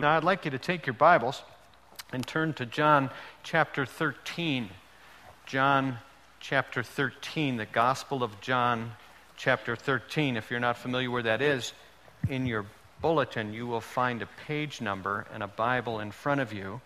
Now, 0.00 0.16
I'd 0.16 0.24
like 0.24 0.46
you 0.46 0.50
to 0.52 0.58
take 0.58 0.86
your 0.86 0.94
Bibles 0.94 1.42
and 2.10 2.26
turn 2.26 2.54
to 2.54 2.64
John 2.64 3.10
chapter 3.42 3.84
13. 3.84 4.70
John 5.44 5.98
chapter 6.40 6.82
13, 6.82 7.58
the 7.58 7.66
Gospel 7.66 8.22
of 8.22 8.40
John 8.40 8.92
chapter 9.36 9.76
13. 9.76 10.38
If 10.38 10.50
you're 10.50 10.58
not 10.58 10.78
familiar 10.78 11.10
where 11.10 11.24
that 11.24 11.42
is, 11.42 11.74
in 12.30 12.46
your 12.46 12.64
bulletin 13.02 13.52
you 13.52 13.66
will 13.66 13.82
find 13.82 14.22
a 14.22 14.28
page 14.46 14.80
number 14.80 15.26
and 15.34 15.42
a 15.42 15.46
Bible 15.46 16.00
in 16.00 16.12
front 16.12 16.40
of 16.40 16.50
you, 16.50 16.80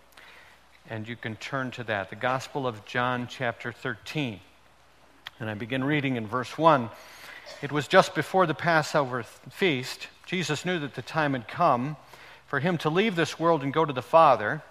and 0.89 1.07
you 1.07 1.15
can 1.15 1.37
turn 1.37 1.71
to 1.71 1.85
that. 1.85 2.09
The 2.09 2.17
Gospel 2.17 2.67
of 2.67 2.83
John 2.83 3.29
chapter 3.31 3.71
13. 3.71 4.41
And 5.39 5.49
I 5.49 5.53
begin 5.53 5.85
reading 5.85 6.17
in 6.17 6.27
verse 6.27 6.57
1. 6.57 6.89
It 7.61 7.71
was 7.71 7.87
just 7.87 8.13
before 8.13 8.45
the 8.45 8.53
Passover 8.53 9.23
feast. 9.23 10.09
Jesus 10.25 10.65
knew 10.65 10.79
that 10.79 10.95
the 10.95 11.01
time 11.01 11.31
had 11.31 11.47
come 11.47 11.95
for 12.45 12.59
him 12.59 12.77
to 12.79 12.89
leave 12.89 13.15
this 13.15 13.39
world 13.39 13.63
and 13.63 13.73
go 13.73 13.85
to 13.85 13.93
the 13.93 14.01
Father, 14.01 14.61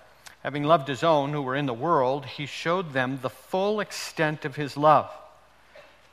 having 0.42 0.65
loved 0.65 0.88
his 0.88 1.02
own 1.02 1.32
who 1.32 1.42
were 1.42 1.56
in 1.56 1.66
the 1.66 1.74
world, 1.74 2.27
he 2.27 2.46
showed 2.46 2.92
them 2.92 3.19
the 3.20 3.30
full 3.30 3.80
extent 3.80 4.45
of 4.45 4.56
his 4.56 4.77
love. 4.77 5.10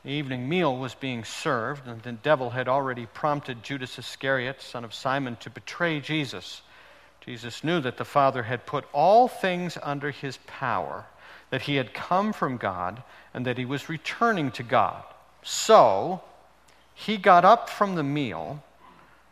The 0.03 0.11
evening 0.11 0.49
meal 0.49 0.75
was 0.75 0.95
being 0.95 1.23
served, 1.23 1.87
and 1.87 2.01
the 2.01 2.13
devil 2.13 2.49
had 2.49 2.67
already 2.67 3.05
prompted 3.05 3.61
Judas 3.61 3.99
Iscariot, 3.99 4.61
son 4.61 4.83
of 4.83 4.93
Simon, 4.93 5.35
to 5.41 5.49
betray 5.51 5.99
Jesus. 5.99 6.63
Jesus 7.19 7.63
knew 7.63 7.79
that 7.81 7.97
the 7.97 8.05
Father 8.05 8.41
had 8.43 8.65
put 8.65 8.85
all 8.93 9.27
things 9.27 9.77
under 9.83 10.09
his 10.09 10.39
power, 10.47 11.05
that 11.51 11.63
he 11.63 11.75
had 11.75 11.93
come 11.93 12.33
from 12.33 12.57
God, 12.57 13.03
and 13.33 13.45
that 13.45 13.59
he 13.59 13.65
was 13.65 13.89
returning 13.89 14.49
to 14.51 14.63
God. 14.63 15.03
So, 15.43 16.23
he 16.95 17.17
got 17.17 17.45
up 17.45 17.69
from 17.69 17.93
the 17.93 18.03
meal 18.03 18.63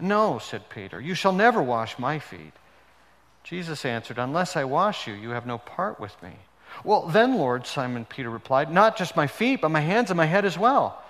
No, 0.00 0.38
said 0.38 0.68
Peter, 0.68 1.00
you 1.00 1.14
shall 1.14 1.32
never 1.32 1.62
wash 1.62 1.98
my 1.98 2.18
feet. 2.18 2.52
Jesus 3.44 3.84
answered, 3.84 4.18
Unless 4.18 4.56
I 4.56 4.64
wash 4.64 5.06
you, 5.06 5.14
you 5.14 5.30
have 5.30 5.46
no 5.46 5.58
part 5.58 6.00
with 6.00 6.20
me. 6.22 6.32
Well, 6.84 7.06
then, 7.06 7.36
Lord, 7.36 7.66
Simon 7.66 8.04
Peter 8.04 8.30
replied, 8.30 8.72
Not 8.72 8.96
just 8.96 9.16
my 9.16 9.26
feet, 9.26 9.60
but 9.60 9.70
my 9.70 9.80
hands 9.80 10.10
and 10.10 10.16
my 10.16 10.26
head 10.26 10.44
as 10.44 10.58
well. 10.58 11.02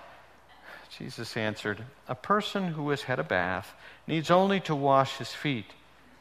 Jesus 0.99 1.37
answered, 1.37 1.85
A 2.09 2.15
person 2.15 2.69
who 2.69 2.91
has 2.91 3.03
had 3.03 3.19
a 3.19 3.25
bath 3.25 3.75
needs 4.07 4.31
only 4.31 4.61
to 4.61 4.75
wash 4.75 5.19
his 5.19 5.33
feet. 5.33 5.73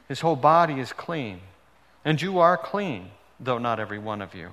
His 0.07 0.21
whole 0.21 0.35
body 0.35 0.79
is 0.79 0.93
clean. 0.93 1.41
And 2.03 2.21
you 2.21 2.39
are 2.39 2.57
clean, 2.57 3.11
though 3.39 3.57
not 3.57 3.79
every 3.79 3.99
one 3.99 4.21
of 4.21 4.33
you. 4.33 4.51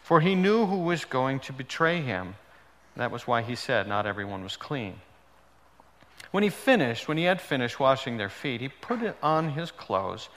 For 0.00 0.20
he 0.20 0.34
knew 0.34 0.66
who 0.66 0.78
was 0.78 1.04
going 1.04 1.40
to 1.40 1.52
betray 1.52 2.00
him. 2.00 2.34
That 2.96 3.10
was 3.10 3.26
why 3.26 3.42
he 3.42 3.54
said, 3.54 3.88
Not 3.88 4.06
everyone 4.06 4.42
was 4.42 4.56
clean. 4.56 5.00
When 6.30 6.42
he 6.42 6.50
finished, 6.50 7.08
when 7.08 7.18
he 7.18 7.24
had 7.24 7.40
finished 7.40 7.80
washing 7.80 8.16
their 8.16 8.28
feet, 8.28 8.60
he 8.60 8.68
put 8.68 9.16
on 9.22 9.50
his 9.50 9.70
clothes 9.70 10.28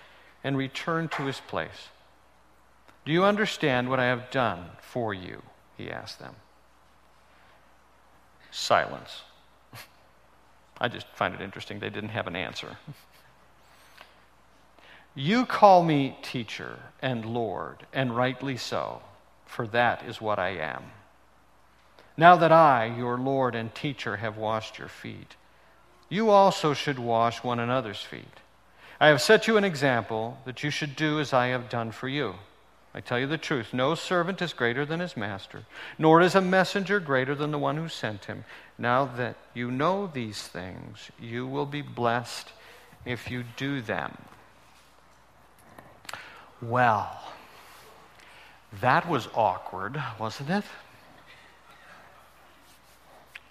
and 0.44 0.58
returned 0.58 1.12
to 1.14 1.24
his 1.24 1.40
place. 1.40 1.90
Do 3.06 3.12
you 3.12 3.24
understand 3.24 3.90
what 3.90 4.00
I 4.00 4.06
have 4.06 4.30
done 4.30 4.66
for 4.82 5.14
you? 5.14 5.42
He 5.78 5.90
asked 5.90 6.20
them. 6.20 6.36
Silence. 8.52 9.24
I 10.82 10.88
just 10.88 11.08
find 11.08 11.34
it 11.34 11.42
interesting 11.42 11.80
they 11.80 11.90
didn't 11.90 12.10
have 12.10 12.28
an 12.28 12.36
answer. 12.36 12.78
You 15.16 15.46
call 15.46 15.84
me 15.84 16.18
teacher 16.22 16.80
and 17.02 17.26
Lord, 17.26 17.86
and 17.92 18.16
rightly 18.16 18.58
so, 18.58 19.02
for 19.46 19.68
that 19.68 20.04
is 20.06 20.22
what 20.22 20.40
I 20.40 20.50
am. 20.50 20.84
Now 22.16 22.36
that 22.36 22.52
I, 22.52 22.86
your 22.86 23.18
Lord 23.18 23.56
and 23.56 23.74
teacher, 23.74 24.18
have 24.18 24.38
washed 24.38 24.78
your 24.78 24.88
feet, 24.88 25.36
you 26.10 26.30
also 26.30 26.74
should 26.74 27.00
wash 27.00 27.44
one 27.44 27.60
another's 27.60 28.02
feet. 28.02 28.26
I 29.00 29.08
have 29.08 29.22
set 29.22 29.48
you 29.48 29.56
an 29.56 29.64
example 29.64 30.38
that 30.46 30.64
you 30.64 30.70
should 30.70 30.96
do 30.96 31.20
as 31.20 31.32
I 31.32 31.48
have 31.48 31.70
done 31.70 31.92
for 31.92 32.10
you. 32.10 32.36
I 32.94 33.02
tell 33.02 33.20
you 33.20 33.28
the 33.28 33.38
truth 33.38 33.74
no 33.74 33.96
servant 33.96 34.42
is 34.42 34.52
greater 34.52 34.86
than 34.86 35.00
his 35.00 35.16
master, 35.16 35.64
nor 35.98 36.22
is 36.22 36.36
a 36.36 36.42
messenger 36.42 37.00
greater 37.00 37.36
than 37.36 37.52
the 37.52 37.60
one 37.60 37.78
who 37.78 37.88
sent 37.88 38.26
him. 38.26 38.44
Now 38.78 39.06
that 39.06 39.36
you 39.54 39.70
know 39.70 40.08
these 40.08 40.42
things, 40.42 41.12
you 41.20 41.46
will 41.46 41.68
be 41.68 41.82
blessed 41.82 42.50
if 43.06 43.30
you 43.30 43.44
do 43.58 43.82
them. 43.82 44.18
Well, 46.62 47.22
that 48.82 49.08
was 49.08 49.28
awkward, 49.34 50.02
wasn't 50.20 50.50
it? 50.50 50.64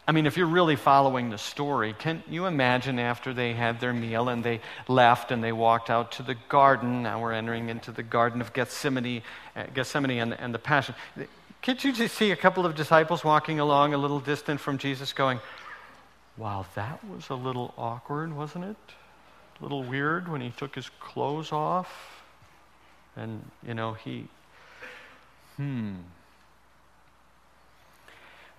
I 0.09 0.13
mean, 0.13 0.25
if 0.25 0.39
you're 0.39 0.47
really 0.47 0.77
following 0.77 1.29
the 1.29 1.37
story, 1.37 1.93
can 1.93 2.23
you 2.31 2.47
imagine 2.47 2.99
after 2.99 3.35
they 3.35 3.53
had 3.53 3.79
their 3.79 3.93
meal 3.93 4.31
and 4.31 4.43
they 4.43 4.63
left 4.89 5.31
and 5.31 5.45
they 5.45 5.53
walked 5.53 5.91
out 5.91 6.13
to 6.13 6.23
the 6.23 6.35
garden? 6.49 7.03
Now 7.03 7.21
we're 7.21 7.35
entering 7.35 7.69
into 7.69 7.93
the 7.93 8.03
Garden 8.03 8.41
of 8.41 8.55
Gethsemane, 8.55 9.23
uh, 9.55 9.65
Gethsemane 9.75 10.19
and, 10.19 10.33
and 10.33 10.55
the 10.55 10.59
Passion. 10.59 10.95
Can't 11.61 11.85
you 11.85 11.93
just 11.93 12.17
see 12.17 12.31
a 12.31 12.37
couple 12.37 12.65
of 12.65 12.75
disciples 12.75 13.23
walking 13.23 13.61
along 13.61 13.93
a 13.93 13.99
little 13.99 14.19
distant 14.19 14.61
from 14.61 14.79
Jesus 14.79 15.13
going, 15.13 15.41
Wow, 16.39 16.65
that 16.75 17.05
was 17.05 17.29
a 17.29 17.35
little 17.35 17.75
awkward, 17.77 18.35
wasn't 18.35 18.65
it? 18.65 18.77
A 19.61 19.63
little 19.63 19.85
weird 19.85 20.27
when 20.27 20.41
he 20.41 20.51
took 20.57 20.75
his 20.75 20.89
clothes 21.01 21.53
off. 21.53 22.23
And, 23.15 23.45
you 23.67 23.75
know, 23.75 23.93
he, 23.93 24.27
hmm. 25.57 25.97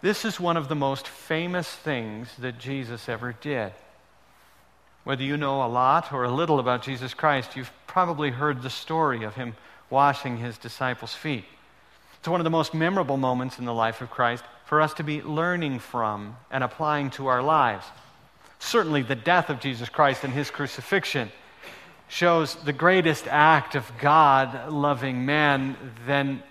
This 0.02 0.24
is 0.24 0.40
one 0.40 0.56
of 0.56 0.70
the 0.70 0.76
most 0.76 1.08
famous 1.08 1.68
things 1.68 2.30
that 2.40 2.58
Jesus 2.58 3.10
ever 3.10 3.34
did. 3.34 3.74
Whether 5.04 5.24
you 5.24 5.36
know 5.36 5.66
a 5.66 5.68
lot 5.68 6.14
or 6.14 6.24
a 6.24 6.32
little 6.32 6.60
about 6.60 6.84
Jesus 6.84 7.14
Christ, 7.14 7.58
you've 7.58 7.72
probably 7.86 8.30
heard 8.30 8.62
the 8.62 8.70
story 8.70 9.24
of 9.24 9.36
him 9.36 9.56
washing 9.90 10.38
his 10.38 10.58
disciples' 10.58 11.14
feet. 11.14 11.46
It's 12.18 12.28
one 12.28 12.40
of 12.40 12.44
the 12.46 12.50
most 12.50 12.74
memorable 12.74 13.18
moments 13.18 13.59
in 13.59 13.66
the 13.66 13.74
life 13.74 14.02
of 14.02 14.09
Christ 14.09 14.44
for 14.66 14.82
us 14.82 14.94
to 14.96 15.04
be 15.04 15.22
learning 15.22 15.80
from 15.80 16.38
and 16.52 16.64
applying 16.64 17.09
to 17.12 17.28
our 17.28 17.42
lives. 17.42 17.86
Certainly, 18.59 19.04
the 19.04 19.16
death 19.16 19.50
of 19.50 19.59
Jesus 19.59 19.90
Christ 19.90 20.24
and 20.24 20.34
his 20.34 20.52
crucifixion 20.52 21.32
shows 22.08 22.56
the 22.56 22.74
greatest 22.74 23.28
act 23.28 23.76
of 23.76 23.90
God 24.00 24.70
loving 24.72 25.26
man 25.26 25.76
than 26.06 26.44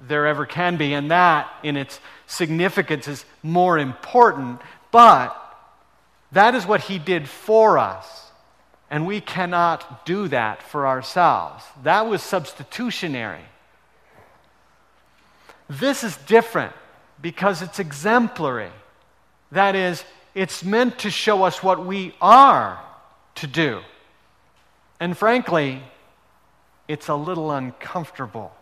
there 0.00 0.26
ever 0.26 0.46
can 0.46 0.76
be, 0.76 0.94
and 0.94 1.10
that 1.10 1.50
in 1.62 1.76
its 1.76 2.00
significance 2.26 3.08
is 3.08 3.24
more 3.42 3.78
important. 3.78 4.60
But 4.90 5.34
that 6.32 6.54
is 6.54 6.66
what 6.66 6.82
he 6.82 6.98
did 6.98 7.28
for 7.28 7.78
us, 7.78 8.30
and 8.90 9.06
we 9.06 9.20
cannot 9.20 10.04
do 10.04 10.28
that 10.28 10.62
for 10.62 10.86
ourselves. 10.86 11.64
That 11.82 12.06
was 12.06 12.22
substitutionary. 12.22 13.44
This 15.68 16.04
is 16.04 16.16
different 16.16 16.72
because 17.20 17.62
it's 17.62 17.78
exemplary. 17.78 18.70
That 19.52 19.74
is, 19.74 20.04
it's 20.34 20.62
meant 20.62 20.98
to 21.00 21.10
show 21.10 21.44
us 21.44 21.62
what 21.62 21.84
we 21.84 22.14
are 22.20 22.80
to 23.36 23.46
do. 23.46 23.80
And 25.00 25.16
frankly, 25.16 25.82
it's 26.88 27.08
a 27.08 27.14
little 27.14 27.50
uncomfortable 27.50 28.52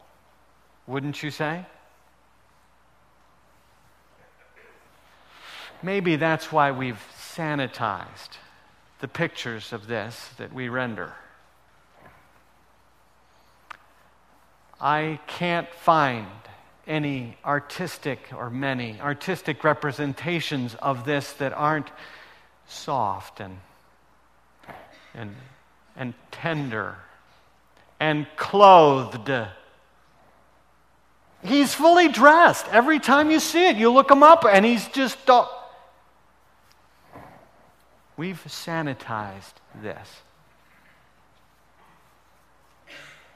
wouldn't 0.87 1.23
you 1.23 1.31
say? 1.31 1.65
Maybe 5.83 6.17
that's 6.17 6.51
why 6.51 6.71
we've 6.71 7.03
sanitized 7.35 8.39
the 9.01 9.09
pictures 9.09 9.73
of 9.73 9.87
this 9.87 10.31
that 10.39 10.53
we 10.53 10.69
render. 10.69 11.13
I 14.81 15.21
can't 15.27 15.69
find 15.75 16.27
any 16.87 17.37
artistic 17.45 18.31
or 18.35 18.51
many 18.51 19.01
artistic 19.01 19.65
representations 19.65 20.75
of 20.77 21.05
this 21.05 21.33
that 21.35 21.53
aren't 21.53 21.91
soft 22.67 23.41
and, 23.41 23.59
and, 25.15 25.35
and 25.97 26.15
tender 26.31 26.97
and 28.01 28.27
clothed 28.37 29.31
He's 31.45 31.75
fully 31.75 32.09
dressed. 32.09 32.67
Every 32.71 32.99
time 32.99 33.31
you 33.31 33.39
see 33.39 33.69
it, 33.69 33.77
you 33.77 33.93
look 33.93 34.11
him 34.11 34.23
up 34.23 34.47
and 34.51 34.65
he's 34.65 34.89
just. 34.89 35.19
We've 38.17 38.43
sanitized 38.47 39.53
this. 39.83 40.09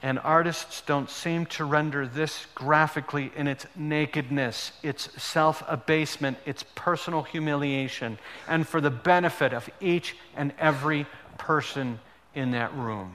And 0.01 0.17
artists 0.19 0.81
don't 0.81 1.09
seem 1.09 1.45
to 1.47 1.65
render 1.65 2.07
this 2.07 2.47
graphically 2.55 3.31
in 3.35 3.47
its 3.47 3.65
nakedness, 3.75 4.71
its 4.81 5.21
self 5.21 5.61
abasement, 5.67 6.37
its 6.45 6.63
personal 6.73 7.21
humiliation, 7.21 8.17
and 8.47 8.65
for 8.65 8.79
the 8.79 8.89
benefit 8.89 9.53
of 9.53 9.69
each 9.81 10.15
and 10.37 10.53
every 10.57 11.05
person 11.37 11.99
in 12.33 12.51
that 12.51 12.73
room, 12.73 13.11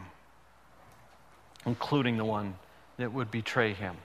including 1.65 2.19
the 2.19 2.25
one 2.25 2.55
that 2.99 3.13
would 3.13 3.31
betray 3.31 3.73
him. 3.73 3.97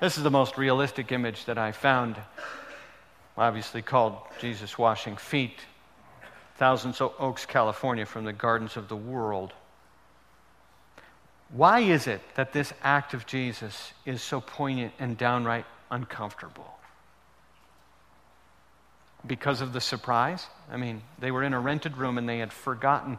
This 0.00 0.16
is 0.16 0.22
the 0.22 0.30
most 0.30 0.56
realistic 0.56 1.12
image 1.12 1.44
that 1.46 1.58
I 1.58 1.72
found, 1.72 2.16
obviously 3.36 3.82
called 3.82 4.16
Jesus 4.40 4.78
washing 4.78 5.16
feet. 5.16 5.60
Thousands 6.56 7.00
Oaks, 7.00 7.46
California, 7.46 8.06
from 8.06 8.24
the 8.24 8.32
Gardens 8.32 8.76
of 8.76 8.88
the 8.88 8.96
World. 8.96 9.52
Why 11.50 11.80
is 11.80 12.06
it 12.06 12.20
that 12.34 12.52
this 12.52 12.72
act 12.82 13.14
of 13.14 13.26
Jesus 13.26 13.92
is 14.04 14.22
so 14.22 14.40
poignant 14.40 14.92
and 14.98 15.16
downright 15.16 15.64
uncomfortable? 15.90 16.78
Because 19.26 19.60
of 19.60 19.72
the 19.72 19.80
surprise? 19.80 20.46
I 20.70 20.76
mean, 20.76 21.02
they 21.18 21.30
were 21.30 21.42
in 21.42 21.54
a 21.54 21.60
rented 21.60 21.96
room 21.96 22.18
and 22.18 22.28
they 22.28 22.38
had 22.38 22.52
forgotten 22.52 23.18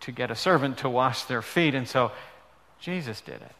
to 0.00 0.12
get 0.12 0.30
a 0.30 0.36
servant 0.36 0.78
to 0.78 0.88
wash 0.88 1.24
their 1.24 1.42
feet, 1.42 1.74
and 1.74 1.86
so 1.86 2.12
Jesus 2.80 3.20
did 3.20 3.40
it. 3.42 3.52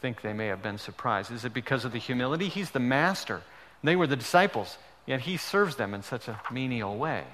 Think 0.00 0.22
they 0.22 0.32
may 0.32 0.46
have 0.46 0.62
been 0.62 0.78
surprised. 0.78 1.30
Is 1.30 1.44
it 1.44 1.52
because 1.52 1.84
of 1.84 1.92
the 1.92 1.98
humility? 1.98 2.48
He's 2.48 2.70
the 2.70 2.80
master. 2.80 3.42
They 3.82 3.96
were 3.96 4.06
the 4.06 4.16
disciples, 4.16 4.78
yet 5.06 5.20
he 5.20 5.36
serves 5.36 5.76
them 5.76 5.94
in 5.94 6.02
such 6.02 6.28
a 6.28 6.40
menial 6.50 6.96
way 6.96 7.24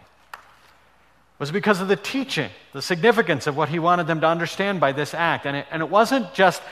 was 1.39 1.51
it 1.51 1.53
because 1.53 1.81
of 1.81 1.89
the 1.89 1.97
teaching, 1.97 2.51
the 2.73 2.81
significance 2.81 3.47
of 3.47 3.57
what 3.57 3.69
he 3.69 3.79
wanted 3.79 4.07
them 4.07 4.21
to 4.23 4.27
understand 4.27 4.81
by 4.81 4.93
this 4.93 5.13
act. 5.13 5.47
And 5.47 5.57
it, 5.57 5.67
and 5.71 5.83
it 5.83 5.91
wasn't 5.91 6.33
just 6.33 6.63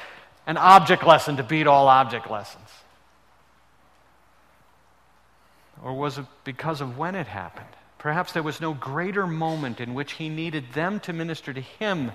an 0.46 0.56
object 0.56 1.04
lesson 1.04 1.36
to 1.36 1.42
beat 1.42 1.66
all 1.66 1.88
object 1.88 2.30
lessons. 2.30 2.68
Or 5.82 5.92
was 5.92 6.16
it 6.16 6.24
because 6.44 6.80
of 6.80 6.96
when 6.96 7.14
it 7.14 7.26
happened? 7.26 7.66
Perhaps 7.98 8.32
there 8.32 8.42
was 8.42 8.60
no 8.60 8.72
greater 8.72 9.26
moment 9.26 9.80
in 9.80 9.92
which 9.92 10.12
he 10.12 10.30
needed 10.30 10.64
them 10.72 10.98
to 11.00 11.12
minister 11.12 11.52
to 11.52 11.60
him, 11.60 12.12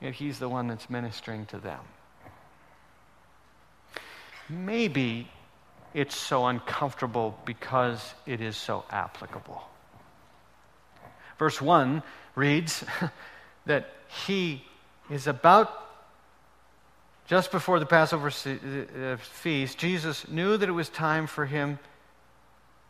yet 0.00 0.14
he's 0.14 0.38
the 0.38 0.48
one 0.48 0.68
that's 0.68 0.88
ministering 0.88 1.46
to 1.46 1.58
them. 1.58 1.80
Maybe 4.48 5.28
it's 5.94 6.16
so 6.16 6.46
uncomfortable 6.46 7.38
because 7.44 8.14
it 8.26 8.40
is 8.40 8.56
so 8.56 8.84
applicable. 8.90 9.62
Verse 11.38 11.60
1 11.60 12.02
reads 12.34 12.84
that 13.66 13.90
he 14.26 14.64
is 15.10 15.26
about, 15.26 15.70
just 17.26 17.50
before 17.50 17.78
the 17.78 17.86
Passover 17.86 18.28
uh, 18.28 19.16
feast, 19.16 19.78
Jesus 19.78 20.28
knew 20.28 20.56
that 20.56 20.68
it 20.68 20.72
was 20.72 20.88
time 20.88 21.26
for 21.26 21.46
him, 21.46 21.78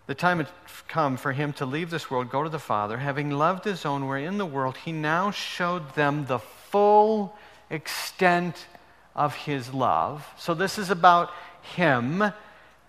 the 0.07 0.15
time 0.15 0.39
had 0.39 0.49
come 0.87 1.17
for 1.17 1.33
him 1.33 1.53
to 1.55 1.67
leave 1.67 1.91
this 1.91 2.11
world, 2.11 2.31
go 2.31 2.43
to 2.43 2.49
the 2.49 2.59
Father. 2.59 2.97
Having 2.97 3.31
loved 3.31 3.65
his 3.65 3.85
own 3.85 4.07
were 4.07 4.17
in 4.17 4.39
the 4.39 4.47
world, 4.47 4.77
he 4.79 4.93
now 4.93 5.31
showed 5.31 5.95
them 5.95 6.27
the 6.27 6.39
full 6.39 7.37
extent 7.69 8.67
of 9.15 9.35
his 9.35 9.75
love. 9.75 10.27
So 10.39 10.55
this 10.55 10.79
is 10.79 10.91
about 10.91 11.31
him 11.63 12.33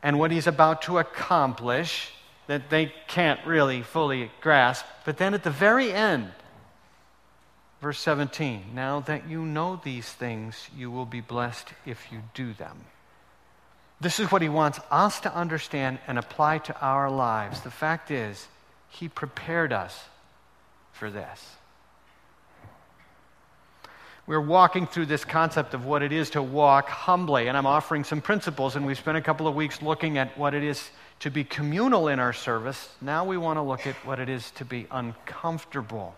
and 0.01 0.19
what 0.19 0.31
he's 0.31 0.47
about 0.47 0.83
to 0.83 0.97
accomplish 0.97 2.11
that 2.47 2.69
they 2.69 2.91
can't 3.07 3.45
really 3.45 3.81
fully 3.81 4.31
grasp. 4.41 4.85
But 5.05 5.17
then 5.17 5.33
at 5.33 5.43
the 5.43 5.51
very 5.51 5.93
end, 5.93 6.31
verse 7.81 7.99
17 7.99 8.71
now 8.73 9.01
that 9.01 9.29
you 9.29 9.43
know 9.43 9.79
these 9.83 10.09
things, 10.09 10.69
you 10.75 10.89
will 10.89 11.05
be 11.05 11.21
blessed 11.21 11.67
if 11.85 12.11
you 12.11 12.21
do 12.33 12.53
them. 12.53 12.85
This 14.01 14.19
is 14.19 14.31
what 14.31 14.41
he 14.41 14.49
wants 14.49 14.79
us 14.89 15.19
to 15.21 15.35
understand 15.35 15.99
and 16.07 16.17
apply 16.17 16.59
to 16.59 16.81
our 16.81 17.09
lives. 17.09 17.61
The 17.61 17.71
fact 17.71 18.11
is, 18.11 18.47
he 18.89 19.09
prepared 19.09 19.73
us 19.73 20.05
for 20.93 21.11
this. 21.11 21.55
We're 24.29 24.39
walking 24.39 24.85
through 24.85 25.07
this 25.07 25.25
concept 25.25 25.73
of 25.73 25.87
what 25.87 26.03
it 26.03 26.11
is 26.11 26.29
to 26.29 26.43
walk 26.43 26.87
humbly, 26.87 27.47
and 27.47 27.57
I'm 27.57 27.65
offering 27.65 28.03
some 28.03 28.21
principles, 28.21 28.75
and 28.75 28.85
we've 28.85 28.95
spent 28.95 29.17
a 29.17 29.21
couple 29.21 29.47
of 29.47 29.55
weeks 29.55 29.81
looking 29.81 30.19
at 30.19 30.37
what 30.37 30.53
it 30.53 30.63
is 30.63 30.91
to 31.21 31.31
be 31.31 31.43
communal 31.43 32.09
in 32.09 32.19
our 32.19 32.31
service, 32.31 32.93
now 33.01 33.25
we 33.25 33.37
want 33.37 33.57
to 33.57 33.63
look 33.63 33.87
at 33.87 33.95
what 34.05 34.19
it 34.19 34.29
is 34.29 34.51
to 34.51 34.65
be 34.65 34.85
uncomfortable. 34.91 36.15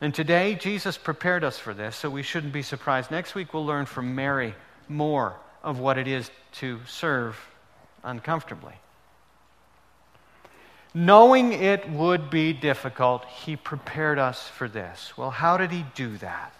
And 0.00 0.14
today, 0.14 0.54
Jesus 0.54 0.96
prepared 0.96 1.44
us 1.44 1.58
for 1.58 1.74
this, 1.74 1.96
so 1.96 2.08
we 2.08 2.22
shouldn't 2.22 2.54
be 2.54 2.62
surprised. 2.62 3.10
Next 3.10 3.34
week, 3.34 3.52
we'll 3.52 3.66
learn 3.66 3.84
from 3.84 4.14
Mary 4.14 4.54
more 4.88 5.36
of 5.62 5.78
what 5.78 5.98
it 5.98 6.08
is 6.08 6.30
to 6.52 6.80
serve 6.86 7.38
uncomfortably. 8.02 8.76
Knowing 10.94 11.52
it 11.52 11.90
would 11.90 12.30
be 12.30 12.54
difficult, 12.54 13.26
he 13.26 13.54
prepared 13.54 14.18
us 14.18 14.48
for 14.48 14.66
this. 14.66 15.12
Well, 15.18 15.30
how 15.30 15.58
did 15.58 15.72
he 15.72 15.84
do 15.94 16.16
that? 16.16 16.54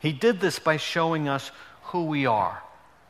He 0.00 0.12
did 0.12 0.40
this 0.40 0.58
by 0.58 0.76
showing 0.76 1.28
us 1.28 1.50
who 1.84 2.04
we 2.04 2.26
are. 2.26 2.62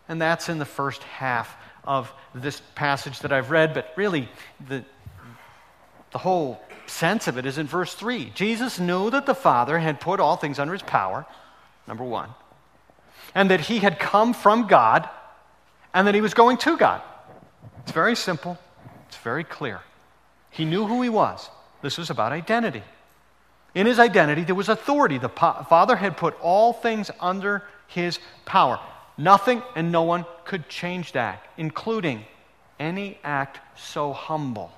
And 0.08 0.20
that's 0.20 0.48
in 0.48 0.58
the 0.58 0.64
first 0.64 1.02
half 1.02 1.56
of 1.84 2.12
this 2.34 2.60
passage 2.74 3.20
that 3.20 3.32
I've 3.32 3.50
read, 3.50 3.74
but 3.74 3.92
really 3.96 4.28
the, 4.68 4.84
the 6.12 6.18
whole 6.18 6.60
sense 6.86 7.28
of 7.28 7.38
it 7.38 7.46
is 7.46 7.58
in 7.58 7.66
verse 7.66 7.94
3. 7.94 8.30
Jesus 8.34 8.78
knew 8.78 9.10
that 9.10 9.26
the 9.26 9.34
Father 9.34 9.78
had 9.78 10.00
put 10.00 10.20
all 10.20 10.36
things 10.36 10.58
under 10.58 10.72
his 10.72 10.82
power, 10.82 11.26
number 11.86 12.04
one, 12.04 12.30
and 13.34 13.50
that 13.50 13.60
he 13.60 13.78
had 13.78 13.98
come 13.98 14.32
from 14.32 14.66
God, 14.66 15.08
and 15.94 16.06
that 16.06 16.14
he 16.14 16.20
was 16.20 16.34
going 16.34 16.56
to 16.58 16.76
God. 16.76 17.02
It's 17.82 17.92
very 17.92 18.16
simple, 18.16 18.58
it's 19.08 19.16
very 19.18 19.44
clear. 19.44 19.80
He 20.50 20.64
knew 20.64 20.86
who 20.86 21.02
he 21.02 21.08
was. 21.08 21.48
This 21.82 21.98
was 21.98 22.10
about 22.10 22.32
identity. 22.32 22.82
In 23.76 23.86
his 23.86 23.98
identity, 23.98 24.42
there 24.42 24.54
was 24.54 24.70
authority. 24.70 25.18
The 25.18 25.28
Father 25.28 25.96
had 25.96 26.16
put 26.16 26.34
all 26.40 26.72
things 26.72 27.10
under 27.20 27.62
his 27.88 28.18
power. 28.46 28.80
Nothing 29.18 29.62
and 29.74 29.92
no 29.92 30.02
one 30.02 30.24
could 30.46 30.66
change 30.70 31.12
that, 31.12 31.44
including 31.58 32.24
any 32.80 33.18
act 33.22 33.60
so 33.78 34.14
humble 34.14 34.72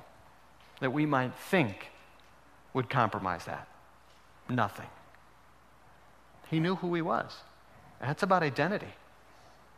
that 0.80 0.90
we 0.90 1.06
might 1.06 1.32
think 1.36 1.92
would 2.74 2.90
compromise 2.90 3.44
that. 3.44 3.68
Nothing. 4.48 4.88
He 6.50 6.58
knew 6.58 6.74
who 6.74 6.92
he 6.92 7.02
was. 7.02 7.32
That's 8.00 8.24
about 8.24 8.42
identity. 8.42 8.92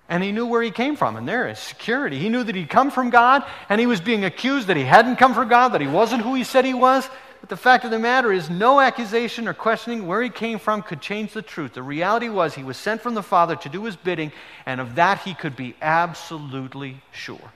And 0.08 0.22
he 0.22 0.32
knew 0.32 0.46
where 0.46 0.62
he 0.62 0.70
came 0.70 0.96
from, 0.96 1.16
and 1.16 1.28
there 1.28 1.46
is 1.46 1.58
security. 1.58 2.18
He 2.18 2.30
knew 2.30 2.42
that 2.42 2.54
he'd 2.54 2.70
come 2.70 2.90
from 2.90 3.10
God, 3.10 3.44
and 3.68 3.78
he 3.78 3.86
was 3.86 4.00
being 4.00 4.24
accused 4.24 4.68
that 4.68 4.78
he 4.78 4.84
hadn't 4.84 5.16
come 5.16 5.34
from 5.34 5.48
God, 5.48 5.68
that 5.68 5.82
he 5.82 5.86
wasn't 5.86 6.22
who 6.22 6.34
he 6.34 6.42
said 6.42 6.64
he 6.64 6.72
was. 6.72 7.06
But 7.40 7.48
the 7.48 7.56
fact 7.56 7.84
of 7.84 7.90
the 7.90 7.98
matter 7.98 8.32
is, 8.32 8.50
no 8.50 8.80
accusation 8.80 9.48
or 9.48 9.54
questioning 9.54 10.06
where 10.06 10.22
he 10.22 10.28
came 10.28 10.58
from 10.58 10.82
could 10.82 11.00
change 11.00 11.32
the 11.32 11.42
truth. 11.42 11.72
The 11.72 11.82
reality 11.82 12.28
was, 12.28 12.54
he 12.54 12.62
was 12.62 12.76
sent 12.76 13.00
from 13.00 13.14
the 13.14 13.22
Father 13.22 13.56
to 13.56 13.68
do 13.68 13.84
his 13.84 13.96
bidding, 13.96 14.30
and 14.66 14.80
of 14.80 14.96
that 14.96 15.20
he 15.20 15.32
could 15.32 15.56
be 15.56 15.74
absolutely 15.80 17.00
sure. 17.12 17.52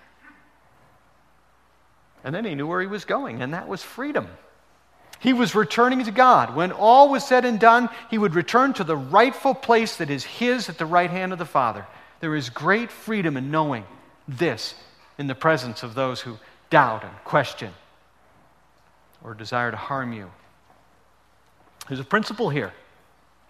And 2.24 2.34
then 2.34 2.46
he 2.46 2.54
knew 2.54 2.66
where 2.66 2.80
he 2.80 2.86
was 2.86 3.04
going, 3.04 3.42
and 3.42 3.52
that 3.52 3.68
was 3.68 3.82
freedom. 3.82 4.28
He 5.20 5.34
was 5.34 5.54
returning 5.54 6.02
to 6.04 6.10
God. 6.10 6.56
When 6.56 6.72
all 6.72 7.10
was 7.10 7.26
said 7.26 7.44
and 7.44 7.60
done, 7.60 7.90
he 8.10 8.16
would 8.16 8.34
return 8.34 8.72
to 8.74 8.84
the 8.84 8.96
rightful 8.96 9.54
place 9.54 9.96
that 9.98 10.08
is 10.08 10.24
his 10.24 10.70
at 10.70 10.78
the 10.78 10.86
right 10.86 11.10
hand 11.10 11.32
of 11.32 11.38
the 11.38 11.44
Father. 11.44 11.86
There 12.20 12.34
is 12.34 12.48
great 12.48 12.90
freedom 12.90 13.36
in 13.36 13.50
knowing 13.50 13.84
this 14.26 14.74
in 15.18 15.26
the 15.26 15.34
presence 15.34 15.82
of 15.82 15.94
those 15.94 16.22
who 16.22 16.38
doubt 16.70 17.04
and 17.04 17.12
question 17.24 17.72
or 19.24 19.34
desire 19.34 19.70
to 19.70 19.76
harm 19.76 20.12
you. 20.12 20.30
There's 21.88 22.00
a 22.00 22.04
principle 22.04 22.50
here. 22.50 22.72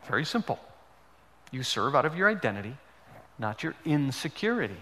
Very 0.06 0.24
simple. 0.24 0.58
You 1.50 1.62
serve 1.62 1.94
out 1.94 2.06
of 2.06 2.16
your 2.16 2.28
identity, 2.28 2.76
not 3.38 3.62
your 3.62 3.74
insecurity. 3.84 4.76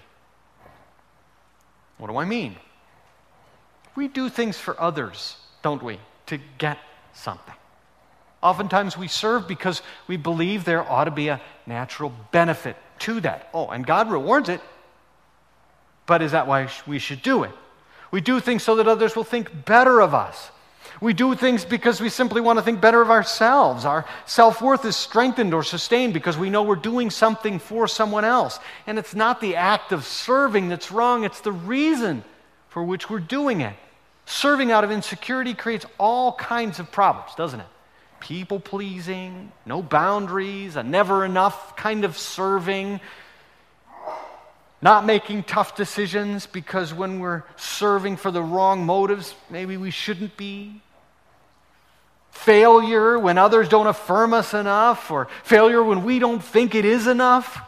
What 1.98 2.08
do 2.08 2.16
I 2.16 2.24
mean? 2.24 2.56
We 3.94 4.08
do 4.08 4.28
things 4.28 4.58
for 4.58 4.80
others, 4.80 5.36
don't 5.62 5.82
we, 5.82 5.98
to 6.26 6.38
get 6.58 6.78
something. 7.12 7.54
Oftentimes 8.42 8.96
we 8.96 9.06
serve 9.06 9.46
because 9.46 9.82
we 10.08 10.16
believe 10.16 10.64
there 10.64 10.90
ought 10.90 11.04
to 11.04 11.10
be 11.10 11.28
a 11.28 11.40
natural 11.66 12.12
benefit 12.32 12.76
to 13.00 13.20
that. 13.20 13.48
Oh, 13.54 13.68
and 13.68 13.86
God 13.86 14.10
rewards 14.10 14.48
it, 14.48 14.60
but 16.06 16.22
is 16.22 16.32
that 16.32 16.46
why 16.46 16.68
we 16.86 16.98
should 16.98 17.22
do 17.22 17.44
it? 17.44 17.52
We 18.10 18.20
do 18.20 18.40
things 18.40 18.62
so 18.62 18.76
that 18.76 18.88
others 18.88 19.14
will 19.14 19.24
think 19.24 19.64
better 19.64 20.00
of 20.00 20.14
us. 20.14 20.50
We 21.00 21.12
do 21.12 21.34
things 21.34 21.64
because 21.64 22.00
we 22.00 22.08
simply 22.08 22.40
want 22.40 22.58
to 22.58 22.64
think 22.64 22.80
better 22.80 23.02
of 23.02 23.10
ourselves. 23.10 23.84
Our 23.84 24.04
self 24.26 24.62
worth 24.62 24.84
is 24.84 24.96
strengthened 24.96 25.54
or 25.54 25.62
sustained 25.62 26.14
because 26.14 26.36
we 26.36 26.50
know 26.50 26.62
we're 26.62 26.76
doing 26.76 27.10
something 27.10 27.58
for 27.58 27.88
someone 27.88 28.24
else. 28.24 28.58
And 28.86 28.98
it's 28.98 29.14
not 29.14 29.40
the 29.40 29.56
act 29.56 29.92
of 29.92 30.04
serving 30.04 30.68
that's 30.68 30.92
wrong, 30.92 31.24
it's 31.24 31.40
the 31.40 31.52
reason 31.52 32.24
for 32.68 32.82
which 32.82 33.10
we're 33.10 33.20
doing 33.20 33.60
it. 33.60 33.74
Serving 34.26 34.70
out 34.70 34.84
of 34.84 34.90
insecurity 34.90 35.54
creates 35.54 35.84
all 35.98 36.34
kinds 36.34 36.78
of 36.78 36.92
problems, 36.92 37.34
doesn't 37.34 37.60
it? 37.60 37.66
people 38.22 38.60
pleasing, 38.60 39.50
no 39.66 39.82
boundaries, 39.82 40.76
a 40.76 40.82
never 40.82 41.24
enough 41.24 41.76
kind 41.76 42.04
of 42.04 42.16
serving, 42.16 43.00
not 44.82 45.06
making 45.06 45.44
tough 45.44 45.76
decisions 45.76 46.46
because 46.46 46.92
when 46.92 47.20
we're 47.20 47.44
serving 47.56 48.16
for 48.16 48.32
the 48.32 48.42
wrong 48.42 48.84
motives, 48.84 49.32
maybe 49.48 49.76
we 49.76 49.92
shouldn't 49.92 50.36
be. 50.36 50.82
Failure 52.32 53.16
when 53.16 53.38
others 53.38 53.68
don't 53.68 53.86
affirm 53.86 54.34
us 54.34 54.54
enough, 54.54 55.10
or 55.10 55.28
failure 55.44 55.84
when 55.84 56.02
we 56.02 56.18
don't 56.18 56.42
think 56.42 56.74
it 56.74 56.84
is 56.84 57.06
enough. 57.06 57.60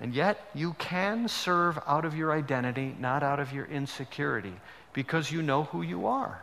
And 0.00 0.14
yet, 0.14 0.48
you 0.54 0.74
can 0.78 1.28
serve 1.28 1.78
out 1.86 2.04
of 2.06 2.16
your 2.16 2.32
identity, 2.32 2.94
not 2.98 3.22
out 3.22 3.38
of 3.38 3.52
your 3.52 3.66
insecurity, 3.66 4.54
because 4.94 5.30
you 5.30 5.42
know 5.42 5.64
who 5.64 5.82
you 5.82 6.06
are. 6.06 6.42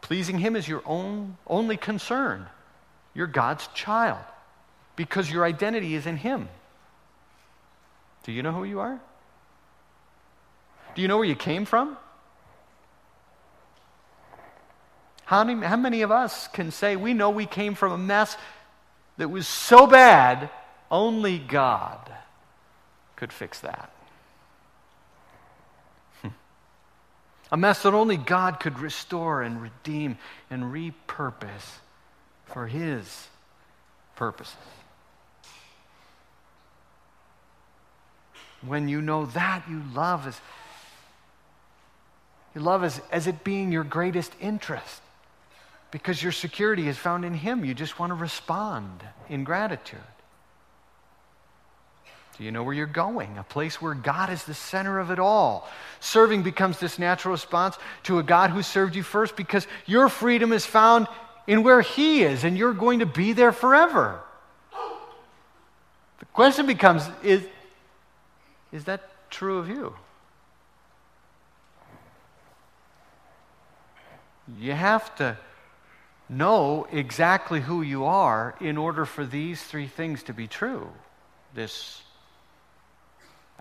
Pleasing 0.00 0.38
Him 0.38 0.56
is 0.56 0.66
your 0.66 0.82
own 0.86 1.36
only 1.46 1.76
concern. 1.76 2.46
You're 3.14 3.26
God's 3.26 3.68
child 3.68 4.24
because 4.96 5.30
your 5.30 5.44
identity 5.44 5.94
is 5.94 6.06
in 6.06 6.16
Him. 6.16 6.48
Do 8.24 8.32
you 8.32 8.42
know 8.42 8.52
who 8.52 8.64
you 8.64 8.80
are? 8.80 8.98
Do 10.94 11.02
you 11.02 11.08
know 11.08 11.18
where 11.18 11.26
you 11.26 11.36
came 11.36 11.66
from? 11.66 11.96
How 15.26 15.44
many, 15.44 15.66
how 15.66 15.76
many 15.76 16.02
of 16.02 16.10
us 16.10 16.48
can 16.48 16.70
say 16.70 16.96
we 16.96 17.12
know 17.12 17.30
we 17.30 17.46
came 17.46 17.74
from 17.74 17.92
a 17.92 17.98
mess 17.98 18.36
that 19.18 19.28
was 19.28 19.46
so 19.46 19.86
bad, 19.86 20.50
only 20.90 21.38
God 21.38 22.10
could 23.16 23.32
fix 23.32 23.60
that? 23.60 23.90
A 27.52 27.56
mess 27.56 27.82
that 27.82 27.92
only 27.92 28.16
God 28.16 28.60
could 28.60 28.78
restore 28.78 29.42
and 29.42 29.60
redeem 29.60 30.16
and 30.48 30.64
repurpose 30.64 31.80
for 32.46 32.68
His 32.68 33.26
purposes. 34.14 34.56
When 38.62 38.88
you 38.88 39.00
know 39.02 39.26
that, 39.26 39.64
you 39.68 39.82
love 39.92 40.26
as 40.26 40.40
you 42.56 42.62
love 42.62 42.84
as, 42.84 43.02
as 43.12 43.26
it 43.26 43.44
being 43.44 43.70
your 43.70 43.84
greatest 43.84 44.32
interest 44.40 45.02
because 45.90 46.22
your 46.22 46.32
security 46.32 46.88
is 46.88 46.96
found 46.96 47.22
in 47.26 47.34
Him. 47.34 47.66
You 47.66 47.74
just 47.74 47.98
want 47.98 48.10
to 48.10 48.14
respond 48.14 49.02
in 49.28 49.44
gratitude. 49.44 50.00
Do 52.38 52.44
you 52.44 52.50
know 52.50 52.62
where 52.62 52.72
you're 52.72 52.86
going? 52.86 53.36
A 53.36 53.42
place 53.42 53.80
where 53.80 53.94
God 53.94 54.30
is 54.30 54.44
the 54.44 54.54
center 54.54 54.98
of 54.98 55.10
it 55.10 55.18
all. 55.18 55.68
Serving 56.00 56.42
becomes 56.42 56.78
this 56.78 56.98
natural 56.98 57.32
response 57.32 57.76
to 58.04 58.18
a 58.18 58.22
God 58.22 58.50
who 58.50 58.62
served 58.62 58.94
you 58.94 59.02
first 59.02 59.36
because 59.36 59.66
your 59.84 60.08
freedom 60.08 60.52
is 60.52 60.64
found 60.64 61.08
in 61.46 61.62
where 61.62 61.82
He 61.82 62.22
is 62.22 62.42
and 62.42 62.56
you're 62.56 62.74
going 62.74 63.00
to 63.00 63.06
be 63.06 63.34
there 63.34 63.52
forever. 63.52 64.20
The 66.18 66.26
question 66.32 66.66
becomes 66.66 67.06
is, 67.22 67.42
is 68.72 68.84
that 68.84 69.30
true 69.30 69.58
of 69.58 69.68
you? 69.68 69.94
You 74.58 74.72
have 74.72 75.14
to 75.16 75.36
know 76.28 76.86
exactly 76.90 77.60
who 77.60 77.82
you 77.82 78.04
are 78.04 78.54
in 78.60 78.76
order 78.76 79.04
for 79.04 79.24
these 79.24 79.62
three 79.62 79.86
things 79.86 80.22
to 80.24 80.32
be 80.32 80.46
true 80.46 80.90
this 81.54 82.02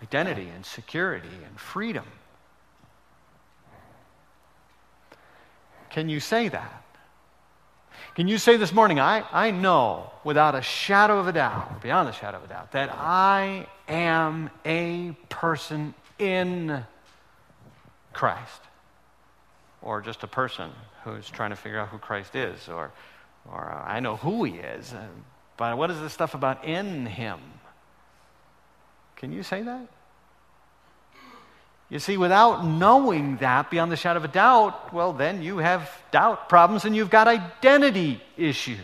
identity 0.01 0.49
and 0.53 0.65
security 0.65 1.29
and 1.45 1.59
freedom. 1.59 2.05
Can 5.89 6.09
you 6.09 6.19
say 6.19 6.49
that? 6.49 6.84
Can 8.15 8.29
you 8.29 8.37
say 8.37 8.55
this 8.55 8.71
morning, 8.71 8.97
I, 8.97 9.25
I 9.33 9.51
know 9.51 10.09
without 10.23 10.55
a 10.55 10.61
shadow 10.61 11.19
of 11.19 11.27
a 11.27 11.33
doubt, 11.33 11.81
beyond 11.81 12.07
a 12.07 12.13
shadow 12.13 12.37
of 12.37 12.45
a 12.45 12.47
doubt, 12.47 12.71
that 12.71 12.89
I 12.89 13.67
am 13.89 14.49
a 14.63 15.11
person 15.27 15.93
in 16.17 16.85
Christ? 18.13 18.61
Or 19.81 19.99
just 19.99 20.23
a 20.23 20.27
person 20.27 20.71
who's 21.03 21.29
trying 21.29 21.49
to 21.49 21.57
figure 21.57 21.77
out 21.77 21.89
who 21.89 21.97
Christ 21.97 22.37
is, 22.37 22.69
or, 22.69 22.93
or 23.51 23.69
uh, 23.69 23.83
I 23.85 23.99
know 23.99 24.15
who 24.15 24.45
he 24.45 24.53
is, 24.59 24.93
uh, 24.93 25.05
but 25.57 25.77
what 25.77 25.91
is 25.91 25.99
this 25.99 26.13
stuff 26.13 26.33
about 26.33 26.63
in 26.63 27.05
him? 27.05 27.39
Can 29.17 29.33
you 29.33 29.43
say 29.43 29.61
that? 29.61 29.87
You 31.89 31.99
see, 31.99 32.17
without 32.17 32.65
knowing 32.65 33.37
that 33.37 33.69
beyond 33.69 33.91
the 33.91 33.95
shadow 33.95 34.17
of 34.17 34.25
a 34.25 34.29
doubt, 34.29 34.93
well, 34.93 35.13
then 35.13 35.43
you 35.43 35.59
have 35.59 35.89
doubt 36.11 36.49
problems 36.49 36.85
and 36.85 36.95
you've 36.95 37.11
got 37.11 37.27
identity 37.27 38.21
issues. 38.37 38.79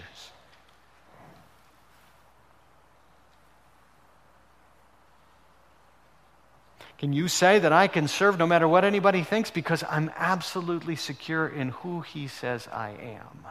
Can 6.99 7.13
you 7.13 7.27
say 7.27 7.57
that 7.57 7.73
I 7.73 7.87
can 7.87 8.07
serve 8.07 8.37
no 8.37 8.45
matter 8.45 8.67
what 8.67 8.85
anybody 8.85 9.23
thinks 9.23 9.49
because 9.49 9.83
I'm 9.89 10.11
absolutely 10.15 10.95
secure 10.95 11.47
in 11.47 11.69
who 11.69 12.01
He 12.01 12.27
says 12.27 12.67
I 12.71 12.91
am? 12.91 13.47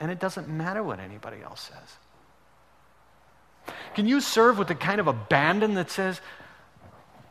And 0.00 0.10
it 0.10 0.18
doesn't 0.18 0.48
matter 0.48 0.82
what 0.82 0.98
anybody 0.98 1.42
else 1.42 1.60
says. 1.60 3.76
Can 3.94 4.06
you 4.06 4.22
serve 4.22 4.56
with 4.56 4.68
the 4.68 4.74
kind 4.74 4.98
of 4.98 5.08
abandon 5.08 5.74
that 5.74 5.90
says, 5.90 6.22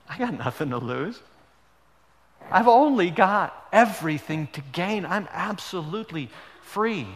I 0.09 0.17
got 0.17 0.37
nothing 0.37 0.69
to 0.69 0.77
lose? 0.77 1.19
I've 2.51 2.67
only 2.67 3.09
got 3.09 3.67
everything 3.71 4.47
to 4.53 4.61
gain. 4.71 5.05
I'm 5.05 5.27
absolutely 5.31 6.29
free. 6.61 7.07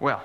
Well, 0.00 0.22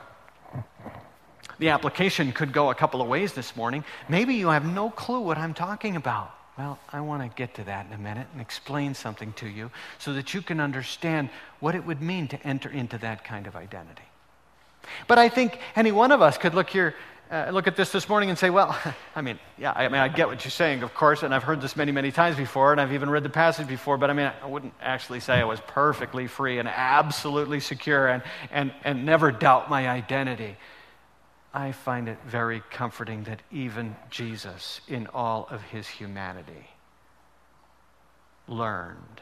the 1.60 1.70
application 1.70 2.32
could 2.32 2.52
go 2.52 2.70
a 2.70 2.76
couple 2.76 3.02
of 3.02 3.08
ways 3.08 3.34
this 3.34 3.56
morning. 3.56 3.84
Maybe 4.10 4.36
you 4.36 4.48
have 4.48 4.66
no 4.66 4.90
clue 4.90 5.22
what 5.22 5.38
I'm 5.38 5.54
talking 5.54 5.96
about. 5.96 6.34
Well, 6.58 6.80
I 6.92 7.02
want 7.02 7.22
to 7.22 7.36
get 7.36 7.54
to 7.56 7.64
that 7.66 7.86
in 7.86 7.94
a 7.94 7.98
minute 7.98 8.28
and 8.34 8.42
explain 8.42 8.96
something 8.96 9.32
to 9.34 9.48
you 9.48 9.70
so 10.00 10.14
that 10.14 10.34
you 10.34 10.42
can 10.42 10.60
understand 10.60 11.30
what 11.60 11.76
it 11.76 11.86
would 11.86 12.02
mean 12.02 12.28
to 12.30 12.48
enter 12.48 12.70
into 12.70 12.98
that 13.00 13.24
kind 13.24 13.46
of 13.46 13.56
identity. 13.56 14.02
But 15.08 15.20
I 15.20 15.30
think 15.30 15.60
any 15.76 15.92
one 15.92 16.12
of 16.12 16.22
us 16.22 16.38
could 16.38 16.56
look 16.56 16.70
here 16.70 16.96
uh, 17.30 17.50
look 17.52 17.68
at 17.68 17.76
this 17.76 17.92
this 17.92 18.08
morning 18.08 18.30
and 18.30 18.40
say, 18.40 18.50
well, 18.50 18.78
I 19.16 19.22
mean, 19.22 19.40
yeah, 19.58 19.74
I 19.74 19.88
mean, 19.90 20.00
I 20.00 20.08
get 20.08 20.28
what 20.28 20.44
you're 20.46 20.52
saying, 20.52 20.84
of 20.84 20.94
course, 20.94 21.24
and 21.24 21.34
I've 21.34 21.44
heard 21.44 21.62
this 21.62 21.76
many, 21.76 21.92
many 21.92 22.12
times 22.12 22.38
before, 22.38 22.72
and 22.72 22.80
I've 22.80 22.94
even 22.94 23.10
read 23.10 23.24
the 23.24 23.30
passage 23.30 23.68
before, 23.68 23.98
but 23.98 24.10
I 24.10 24.14
mean, 24.14 24.32
I 24.42 24.46
wouldn't 24.46 24.74
actually 24.82 25.20
say 25.20 25.36
I 25.36 25.44
was 25.44 25.60
perfectly 25.68 26.28
free 26.28 26.60
and 26.60 26.68
absolutely 26.68 27.60
secure 27.60 28.08
and, 28.08 28.24
and, 28.52 28.72
and 28.84 29.06
never 29.06 29.32
doubt 29.32 29.70
my 29.70 29.90
identity. 29.90 30.56
I 31.54 31.72
find 31.72 32.08
it 32.08 32.18
very 32.28 32.62
comforting 32.70 33.24
that 33.24 33.42
even 33.52 33.96
Jesus, 34.10 34.82
in 34.88 35.08
all 35.14 35.48
of 35.50 35.62
his 35.64 35.88
humanity, 35.88 36.70
learned. 38.48 39.22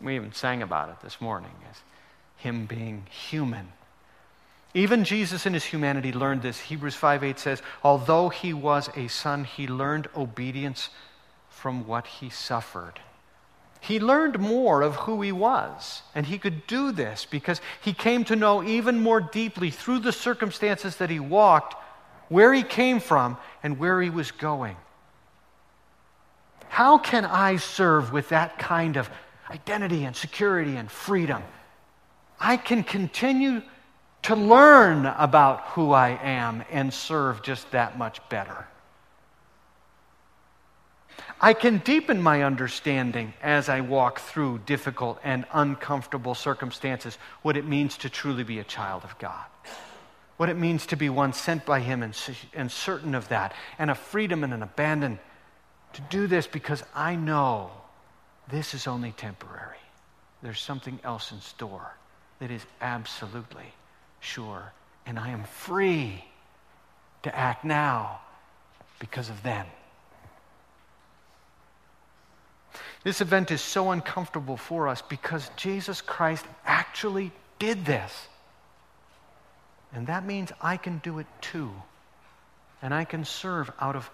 We 0.00 0.14
even 0.14 0.32
sang 0.32 0.62
about 0.62 0.90
it 0.90 1.00
this 1.02 1.20
morning 1.20 1.50
as 1.68 1.76
him 2.36 2.66
being 2.66 3.04
human 3.10 3.72
even 4.74 5.04
Jesus 5.04 5.46
in 5.46 5.54
his 5.54 5.64
humanity 5.64 6.12
learned 6.12 6.42
this. 6.42 6.60
Hebrews 6.60 6.94
5 6.94 7.24
8 7.24 7.38
says, 7.38 7.62
Although 7.82 8.28
he 8.28 8.52
was 8.52 8.90
a 8.96 9.08
son, 9.08 9.44
he 9.44 9.66
learned 9.66 10.08
obedience 10.14 10.90
from 11.48 11.86
what 11.86 12.06
he 12.06 12.28
suffered. 12.28 13.00
He 13.80 14.00
learned 14.00 14.38
more 14.38 14.82
of 14.82 14.96
who 14.96 15.22
he 15.22 15.32
was, 15.32 16.02
and 16.14 16.26
he 16.26 16.38
could 16.38 16.66
do 16.66 16.92
this 16.92 17.24
because 17.24 17.60
he 17.80 17.92
came 17.92 18.24
to 18.24 18.36
know 18.36 18.62
even 18.62 19.00
more 19.00 19.20
deeply 19.20 19.70
through 19.70 20.00
the 20.00 20.12
circumstances 20.12 20.96
that 20.96 21.10
he 21.10 21.20
walked 21.20 21.74
where 22.28 22.52
he 22.52 22.62
came 22.62 23.00
from 23.00 23.38
and 23.62 23.78
where 23.78 24.02
he 24.02 24.10
was 24.10 24.30
going. 24.30 24.76
How 26.68 26.98
can 26.98 27.24
I 27.24 27.56
serve 27.56 28.12
with 28.12 28.28
that 28.28 28.58
kind 28.58 28.96
of 28.96 29.08
identity 29.50 30.04
and 30.04 30.14
security 30.14 30.76
and 30.76 30.90
freedom? 30.90 31.42
I 32.38 32.56
can 32.56 32.84
continue 32.84 33.62
to 34.22 34.34
learn 34.34 35.06
about 35.06 35.60
who 35.68 35.92
I 35.92 36.18
am 36.22 36.64
and 36.70 36.92
serve 36.92 37.42
just 37.42 37.70
that 37.70 37.98
much 37.98 38.26
better. 38.28 38.66
I 41.40 41.52
can 41.52 41.78
deepen 41.78 42.20
my 42.20 42.42
understanding 42.42 43.32
as 43.42 43.68
I 43.68 43.80
walk 43.80 44.18
through 44.18 44.60
difficult 44.66 45.20
and 45.22 45.44
uncomfortable 45.52 46.34
circumstances 46.34 47.16
what 47.42 47.56
it 47.56 47.64
means 47.64 47.96
to 47.98 48.10
truly 48.10 48.42
be 48.42 48.58
a 48.58 48.64
child 48.64 49.04
of 49.04 49.16
God, 49.18 49.44
what 50.36 50.48
it 50.48 50.56
means 50.56 50.86
to 50.86 50.96
be 50.96 51.08
one 51.08 51.32
sent 51.32 51.64
by 51.64 51.78
Him 51.78 52.02
and, 52.02 52.16
and 52.54 52.72
certain 52.72 53.14
of 53.14 53.28
that, 53.28 53.54
and 53.78 53.90
a 53.90 53.94
freedom 53.94 54.42
and 54.42 54.52
an 54.52 54.64
abandon 54.64 55.20
to 55.92 56.00
do 56.02 56.26
this 56.26 56.46
because 56.48 56.82
I 56.94 57.14
know 57.14 57.70
this 58.50 58.74
is 58.74 58.88
only 58.88 59.12
temporary. 59.12 59.76
There's 60.42 60.60
something 60.60 60.98
else 61.04 61.30
in 61.30 61.40
store 61.40 61.96
that 62.40 62.50
is 62.50 62.64
absolutely 62.80 63.74
sure, 64.20 64.72
and 65.06 65.18
I 65.18 65.30
am 65.30 65.44
free 65.44 66.24
to 67.22 67.36
act 67.36 67.64
now 67.64 68.20
because 68.98 69.28
of 69.30 69.42
them. 69.42 69.66
This 73.04 73.20
event 73.20 73.50
is 73.50 73.60
so 73.60 73.90
uncomfortable 73.90 74.56
for 74.56 74.88
us 74.88 75.02
because 75.02 75.50
Jesus 75.56 76.00
Christ 76.00 76.44
actually 76.66 77.32
did 77.58 77.84
this. 77.84 78.28
And 79.92 80.06
that 80.08 80.26
means 80.26 80.52
I 80.60 80.76
can 80.76 80.98
do 80.98 81.18
it 81.18 81.26
too. 81.40 81.70
And 82.82 82.92
I 82.92 83.04
can 83.04 83.24
serve 83.24 83.70
out 83.80 83.96
of 83.96 84.10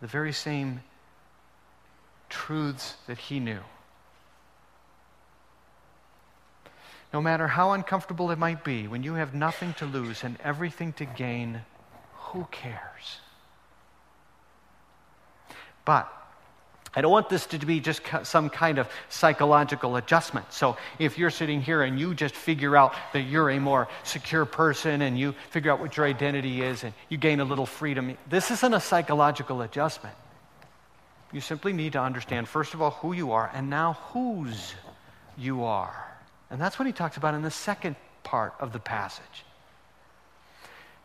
the 0.00 0.06
very 0.06 0.32
same 0.32 0.82
truths 2.28 2.94
that 3.06 3.18
he 3.18 3.40
knew. 3.40 3.60
No 7.12 7.20
matter 7.20 7.46
how 7.46 7.72
uncomfortable 7.72 8.30
it 8.30 8.38
might 8.38 8.64
be, 8.64 8.88
when 8.88 9.02
you 9.02 9.14
have 9.14 9.34
nothing 9.34 9.74
to 9.74 9.86
lose 9.86 10.24
and 10.24 10.38
everything 10.42 10.92
to 10.94 11.04
gain, 11.04 11.60
who 12.14 12.46
cares? 12.50 13.18
But 15.84 16.10
I 16.94 17.00
don't 17.00 17.10
want 17.10 17.28
this 17.28 17.46
to 17.46 17.58
be 17.58 17.80
just 17.80 18.02
some 18.24 18.50
kind 18.50 18.78
of 18.78 18.88
psychological 19.08 19.96
adjustment. 19.96 20.52
So 20.52 20.76
if 20.98 21.16
you're 21.18 21.30
sitting 21.30 21.62
here 21.62 21.82
and 21.82 21.98
you 21.98 22.14
just 22.14 22.34
figure 22.34 22.76
out 22.76 22.94
that 23.14 23.22
you're 23.22 23.50
a 23.50 23.58
more 23.58 23.88
secure 24.04 24.44
person 24.44 25.02
and 25.02 25.18
you 25.18 25.34
figure 25.50 25.72
out 25.72 25.80
what 25.80 25.96
your 25.96 26.06
identity 26.06 26.62
is 26.62 26.84
and 26.84 26.92
you 27.08 27.16
gain 27.16 27.40
a 27.40 27.44
little 27.44 27.66
freedom, 27.66 28.16
this 28.28 28.50
isn't 28.50 28.74
a 28.74 28.80
psychological 28.80 29.62
adjustment. 29.62 30.14
You 31.32 31.40
simply 31.40 31.72
need 31.72 31.94
to 31.94 32.00
understand, 32.00 32.46
first 32.46 32.74
of 32.74 32.82
all, 32.82 32.90
who 32.90 33.14
you 33.14 33.32
are 33.32 33.50
and 33.54 33.70
now 33.70 33.94
whose 34.12 34.74
you 35.38 35.64
are. 35.64 36.11
And 36.52 36.60
that's 36.60 36.78
what 36.78 36.86
he 36.86 36.92
talks 36.92 37.16
about 37.16 37.34
in 37.34 37.40
the 37.40 37.50
second 37.50 37.96
part 38.22 38.54
of 38.60 38.74
the 38.74 38.78
passage. 38.78 39.44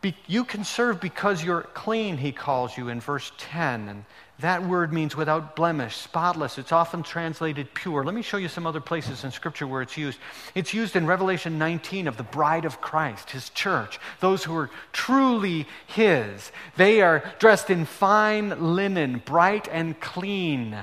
Be, 0.01 0.13
you 0.27 0.43
can 0.43 0.65
serve 0.65 0.99
because 0.99 1.43
you're 1.43 1.61
clean, 1.61 2.17
he 2.17 2.33
calls 2.33 2.77
you 2.77 2.89
in 2.89 2.99
verse 2.99 3.31
10. 3.37 3.87
And 3.87 4.05
that 4.39 4.61
word 4.61 4.91
means 4.91 5.15
without 5.15 5.55
blemish, 5.55 5.95
spotless. 5.95 6.57
It's 6.57 6.73
often 6.73 7.01
translated 7.01 7.73
pure. 7.73 8.03
Let 8.03 8.13
me 8.13 8.21
show 8.21 8.35
you 8.35 8.49
some 8.49 8.67
other 8.67 8.81
places 8.81 9.23
in 9.23 9.31
Scripture 9.31 9.65
where 9.65 9.81
it's 9.81 9.97
used. 9.97 10.19
It's 10.53 10.73
used 10.73 10.97
in 10.97 11.07
Revelation 11.07 11.57
19 11.57 12.07
of 12.07 12.17
the 12.17 12.23
bride 12.23 12.65
of 12.65 12.81
Christ, 12.81 13.31
his 13.31 13.49
church, 13.49 13.99
those 14.19 14.43
who 14.43 14.55
are 14.55 14.69
truly 14.91 15.65
his. 15.87 16.51
They 16.75 17.01
are 17.01 17.23
dressed 17.39 17.69
in 17.69 17.85
fine 17.85 18.75
linen, 18.75 19.23
bright 19.25 19.69
and 19.71 19.97
clean. 19.99 20.77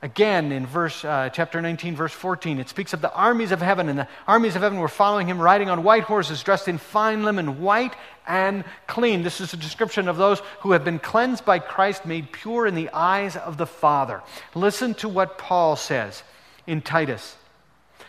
Again, 0.00 0.52
in 0.52 0.64
verse, 0.64 1.04
uh, 1.04 1.28
chapter 1.32 1.60
19, 1.60 1.96
verse 1.96 2.12
14, 2.12 2.60
it 2.60 2.68
speaks 2.68 2.92
of 2.92 3.00
the 3.00 3.12
armies 3.12 3.50
of 3.50 3.60
heaven, 3.60 3.88
and 3.88 3.98
the 3.98 4.08
armies 4.28 4.54
of 4.54 4.62
heaven 4.62 4.78
were 4.78 4.86
following 4.86 5.26
him, 5.26 5.40
riding 5.40 5.68
on 5.68 5.82
white 5.82 6.04
horses, 6.04 6.40
dressed 6.44 6.68
in 6.68 6.78
fine 6.78 7.24
linen, 7.24 7.60
white 7.60 7.96
and 8.24 8.62
clean. 8.86 9.24
This 9.24 9.40
is 9.40 9.52
a 9.52 9.56
description 9.56 10.06
of 10.06 10.16
those 10.16 10.38
who 10.60 10.70
have 10.70 10.84
been 10.84 11.00
cleansed 11.00 11.44
by 11.44 11.58
Christ, 11.58 12.06
made 12.06 12.30
pure 12.30 12.64
in 12.64 12.76
the 12.76 12.90
eyes 12.90 13.36
of 13.36 13.56
the 13.56 13.66
Father. 13.66 14.22
Listen 14.54 14.94
to 14.94 15.08
what 15.08 15.36
Paul 15.36 15.74
says 15.74 16.22
in 16.64 16.80
Titus. 16.80 17.36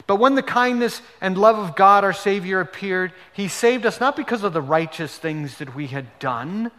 But 0.06 0.18
when 0.18 0.36
the 0.36 0.44
kindness 0.44 1.02
and 1.22 1.40
love 1.40 1.58
of 1.58 1.76
God, 1.76 2.04
our 2.04 2.14
Savior, 2.14 2.60
appeared, 2.60 3.14
he 3.34 3.48
saved 3.48 3.88
us 3.88 4.00
not 4.00 4.16
because 4.16 4.44
of 4.44 4.54
the 4.54 4.62
righteous 4.62 5.18
things 5.18 5.58
that 5.58 5.76
we 5.76 5.88
had 5.88 6.20
done, 6.20 6.70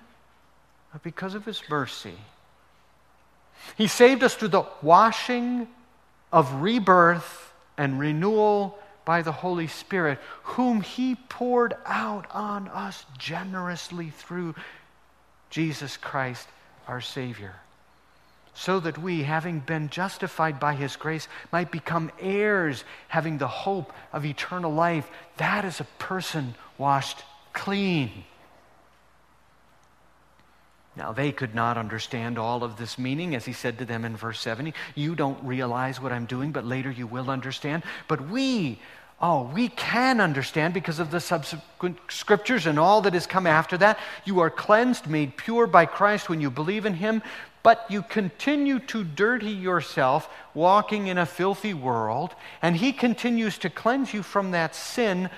but 0.93 1.03
because 1.03 1.35
of 1.35 1.45
his 1.45 1.61
mercy 1.69 2.15
he 3.77 3.87
saved 3.87 4.23
us 4.23 4.35
through 4.35 4.49
the 4.49 4.67
washing 4.83 5.69
of 6.33 6.63
rebirth 6.63 7.53
and 7.77 7.99
renewal 7.99 8.79
by 9.05 9.23
the 9.23 9.33
Holy 9.33 9.67
Spirit, 9.67 10.19
whom 10.43 10.83
He 10.83 11.15
poured 11.15 11.75
out 11.87 12.27
on 12.31 12.69
us 12.69 13.05
generously 13.19 14.11
through 14.11 14.55
Jesus 15.49 15.97
Christ 15.97 16.47
our 16.87 17.01
Savior, 17.01 17.55
so 18.55 18.79
that 18.81 18.99
we, 18.99 19.23
having 19.23 19.61
been 19.61 19.89
justified 19.89 20.61
by 20.61 20.75
His 20.75 20.97
grace, 20.97 21.27
might 21.51 21.73
become 21.73 22.13
heirs, 22.21 22.85
having 23.09 23.39
the 23.39 23.49
hope 23.49 23.93
of 24.13 24.25
eternal 24.25 24.73
life. 24.73 25.11
That 25.39 25.65
is 25.65 25.81
a 25.81 25.85
person 25.99 26.55
washed 26.79 27.25
clean. 27.53 28.25
Now, 31.01 31.13
they 31.13 31.33
could 31.33 31.55
not 31.55 31.79
understand 31.79 32.37
all 32.37 32.63
of 32.63 32.77
this 32.77 32.99
meaning, 32.99 33.35
as 33.35 33.47
he 33.47 33.55
said 33.55 33.79
to 33.79 33.87
them 33.87 34.05
in 34.05 34.19
verse 34.19 34.39
70. 34.39 34.75
You 34.95 35.15
don't 35.15 35.43
realize 35.43 35.99
what 35.99 36.13
I'm 36.13 36.27
doing, 36.27 36.53
but 36.53 36.67
later 36.67 36.91
you 36.91 37.07
will 37.07 37.31
understand. 37.31 37.85
But 38.07 38.29
we, 38.29 38.79
oh, 39.19 39.45
we 39.45 39.69
can 39.69 40.21
understand 40.21 40.75
because 40.75 40.99
of 40.99 41.11
the 41.11 41.19
subsequent 41.19 41.97
scriptures 42.11 42.67
and 42.67 42.79
all 42.79 43.01
that 43.01 43.15
has 43.15 43.27
come 43.27 43.47
after 43.47 43.79
that. 43.79 43.99
You 44.27 44.41
are 44.41 44.51
cleansed, 44.51 45.07
made 45.07 45.39
pure 45.39 45.67
by 45.67 45.87
Christ 45.87 46.29
when 46.29 46.43
you 46.43 46.51
believe 46.51 46.85
in 46.85 46.93
him, 46.93 47.23
but 47.63 47.87
you 47.89 48.03
continue 48.03 48.79
to 48.81 49.03
dirty 49.03 49.53
yourself, 49.53 50.29
walking 50.53 51.07
in 51.07 51.17
a 51.17 51.25
filthy 51.25 51.73
world, 51.73 52.35
and 52.61 52.77
he 52.77 52.93
continues 52.93 53.57
to 53.57 53.71
cleanse 53.71 54.13
you 54.13 54.23
from 54.23 54.51
that 54.51 54.75
sin, 54.75 55.31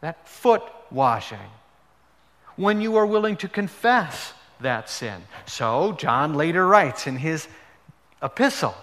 that 0.00 0.26
foot 0.26 0.62
washing, 0.90 1.38
when 2.56 2.80
you 2.80 2.96
are 2.96 3.06
willing 3.06 3.36
to 3.36 3.46
confess 3.46 4.32
that 4.62 4.88
sin. 4.88 5.22
So, 5.46 5.92
John 5.92 6.34
later 6.34 6.66
writes 6.66 7.06
in 7.06 7.16
his 7.16 7.48
epistle 8.22 8.74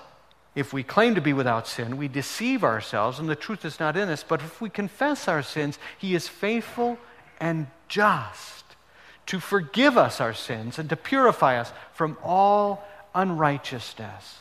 if 0.57 0.73
we 0.73 0.81
claim 0.81 1.13
to 1.13 1.21
be 1.21 1.33
without 1.33 1.67
sin, 1.67 1.97
we 1.97 2.07
deceive 2.07 2.63
ourselves 2.63 3.19
and 3.19 3.29
the 3.29 3.35
truth 3.35 3.63
is 3.63 3.79
not 3.79 3.95
in 3.95 4.09
us. 4.09 4.23
But 4.23 4.41
if 4.41 4.59
we 4.59 4.71
confess 4.71 5.27
our 5.27 5.43
sins, 5.43 5.77
he 5.99 6.15
is 6.15 6.27
faithful 6.27 6.97
and 7.39 7.67
just 7.87 8.65
to 9.27 9.39
forgive 9.39 9.99
us 9.99 10.19
our 10.19 10.33
sins 10.33 10.79
and 10.79 10.89
to 10.89 10.95
purify 10.95 11.59
us 11.59 11.71
from 11.93 12.17
all 12.23 12.83
unrighteousness. 13.13 14.39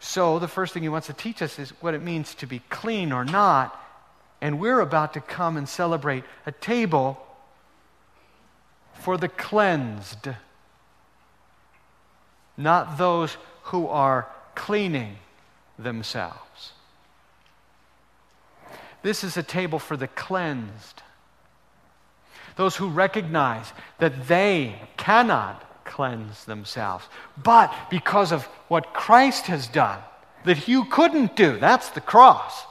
So, 0.00 0.40
the 0.40 0.48
first 0.48 0.74
thing 0.74 0.82
he 0.82 0.88
wants 0.88 1.06
to 1.06 1.12
teach 1.12 1.40
us 1.40 1.60
is 1.60 1.70
what 1.80 1.94
it 1.94 2.02
means 2.02 2.34
to 2.36 2.46
be 2.46 2.62
clean 2.70 3.12
or 3.12 3.24
not. 3.24 3.80
And 4.40 4.58
we're 4.58 4.80
about 4.80 5.14
to 5.14 5.20
come 5.20 5.56
and 5.56 5.68
celebrate 5.68 6.24
a 6.46 6.52
table 6.52 7.24
for 8.94 9.16
the 9.16 9.28
cleansed, 9.28 10.28
not 12.56 12.98
those 12.98 13.36
who 13.64 13.86
are 13.88 14.28
cleaning 14.54 15.16
themselves. 15.78 16.72
This 19.02 19.22
is 19.22 19.36
a 19.36 19.42
table 19.42 19.78
for 19.78 19.96
the 19.96 20.08
cleansed. 20.08 21.02
Those 22.56 22.76
who 22.76 22.88
recognize 22.88 23.72
that 23.98 24.28
they 24.28 24.80
cannot 24.96 25.84
cleanse 25.84 26.44
themselves. 26.44 27.04
But 27.42 27.74
because 27.90 28.32
of 28.32 28.44
what 28.68 28.94
Christ 28.94 29.46
has 29.46 29.66
done, 29.66 29.98
that 30.44 30.68
you 30.68 30.84
couldn't 30.86 31.36
do, 31.36 31.58
that's 31.58 31.90
the 31.90 32.00
cross. 32.00 32.64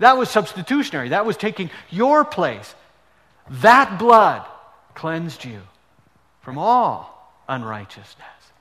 That 0.00 0.16
was 0.16 0.28
substitutionary. 0.28 1.10
That 1.10 1.26
was 1.26 1.36
taking 1.36 1.70
your 1.90 2.24
place. 2.24 2.74
That 3.48 3.98
blood 3.98 4.44
cleansed 5.00 5.46
you 5.46 5.62
from 6.42 6.58
all 6.58 7.32
unrighteousness. 7.48 8.52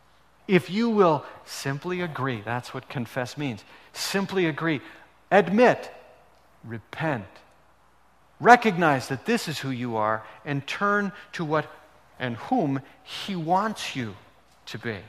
If 0.47 0.69
you 0.69 0.89
will 0.89 1.25
simply 1.43 1.99
agree, 1.99 2.39
that's 2.39 2.73
what 2.73 2.87
confess 2.87 3.37
means. 3.37 3.61
Simply 3.91 4.45
agree, 4.45 4.79
admit, 5.29 5.91
repent, 6.63 7.25
recognize 8.39 9.09
that 9.09 9.25
this 9.25 9.49
is 9.49 9.59
who 9.59 9.69
you 9.69 9.97
are, 9.97 10.23
and 10.45 10.65
turn 10.65 11.11
to 11.33 11.43
what 11.43 11.69
and 12.19 12.37
whom 12.37 12.83
He 13.03 13.35
wants 13.35 13.97
you 13.97 14.15
to 14.67 14.77
be. 14.77 14.99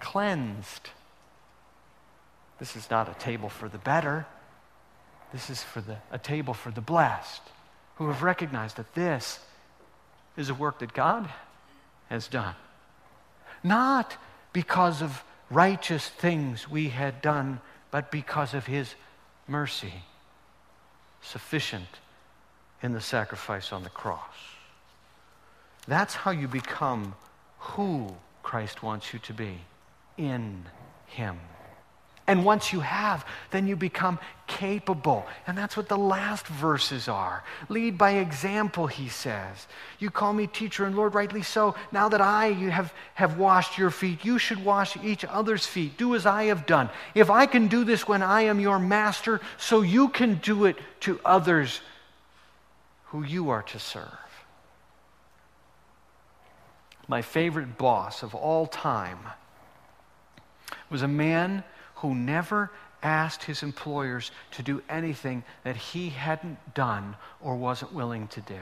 Cleansed. 0.00 0.88
This 2.58 2.74
is 2.74 2.88
not 2.90 3.10
a 3.10 3.20
table 3.20 3.50
for 3.50 3.68
the 3.68 3.76
better. 3.76 4.24
This 5.30 5.50
is 5.50 5.62
for 5.62 5.82
the, 5.82 5.98
a 6.10 6.18
table 6.18 6.54
for 6.54 6.70
the 6.70 6.80
blessed 6.80 7.42
who 7.96 8.06
have 8.06 8.22
recognized 8.22 8.78
that 8.78 8.94
this 8.94 9.40
is 10.36 10.50
a 10.50 10.54
work 10.54 10.80
that 10.80 10.92
God 10.92 11.28
has 12.08 12.28
done. 12.28 12.54
Not 13.62 14.16
because 14.52 15.02
of 15.02 15.24
righteous 15.50 16.08
things 16.08 16.68
we 16.68 16.88
had 16.88 17.22
done, 17.22 17.60
but 17.90 18.10
because 18.10 18.54
of 18.54 18.66
His 18.66 18.94
mercy, 19.46 19.92
sufficient 21.22 21.88
in 22.82 22.92
the 22.92 23.00
sacrifice 23.00 23.72
on 23.72 23.82
the 23.82 23.90
cross. 23.90 24.20
That's 25.86 26.14
how 26.14 26.30
you 26.30 26.48
become 26.48 27.14
who 27.58 28.14
Christ 28.42 28.82
wants 28.82 29.12
you 29.12 29.18
to 29.20 29.32
be 29.32 29.58
in 30.16 30.64
Him. 31.06 31.38
And 32.26 32.42
once 32.42 32.72
you 32.72 32.80
have, 32.80 33.26
then 33.50 33.66
you 33.66 33.76
become 33.76 34.18
capable. 34.46 35.26
And 35.46 35.58
that's 35.58 35.76
what 35.76 35.88
the 35.88 35.98
last 35.98 36.46
verses 36.46 37.06
are. 37.06 37.44
Lead 37.68 37.98
by 37.98 38.12
example, 38.12 38.86
he 38.86 39.08
says. 39.08 39.66
You 39.98 40.10
call 40.10 40.32
me 40.32 40.46
teacher 40.46 40.86
and 40.86 40.96
Lord, 40.96 41.14
rightly 41.14 41.42
so. 41.42 41.74
Now 41.92 42.08
that 42.08 42.22
I 42.22 42.52
have, 42.52 42.94
have 43.14 43.38
washed 43.38 43.76
your 43.76 43.90
feet, 43.90 44.24
you 44.24 44.38
should 44.38 44.64
wash 44.64 44.96
each 45.04 45.24
other's 45.26 45.66
feet. 45.66 45.98
Do 45.98 46.14
as 46.14 46.24
I 46.24 46.44
have 46.44 46.64
done. 46.64 46.88
If 47.14 47.28
I 47.28 47.44
can 47.44 47.68
do 47.68 47.84
this 47.84 48.08
when 48.08 48.22
I 48.22 48.42
am 48.42 48.58
your 48.58 48.78
master, 48.78 49.42
so 49.58 49.82
you 49.82 50.08
can 50.08 50.36
do 50.36 50.64
it 50.64 50.76
to 51.00 51.20
others 51.26 51.80
who 53.06 53.22
you 53.22 53.50
are 53.50 53.62
to 53.62 53.78
serve. 53.78 54.08
My 57.06 57.20
favorite 57.20 57.76
boss 57.76 58.22
of 58.22 58.34
all 58.34 58.66
time 58.66 59.18
was 60.88 61.02
a 61.02 61.08
man 61.08 61.64
who 62.04 62.14
never 62.14 62.70
asked 63.02 63.44
his 63.44 63.62
employers 63.62 64.30
to 64.50 64.62
do 64.62 64.82
anything 64.90 65.42
that 65.62 65.74
he 65.74 66.10
hadn't 66.10 66.58
done 66.74 67.16
or 67.40 67.56
wasn't 67.56 67.94
willing 67.94 68.28
to 68.28 68.42
do. 68.42 68.60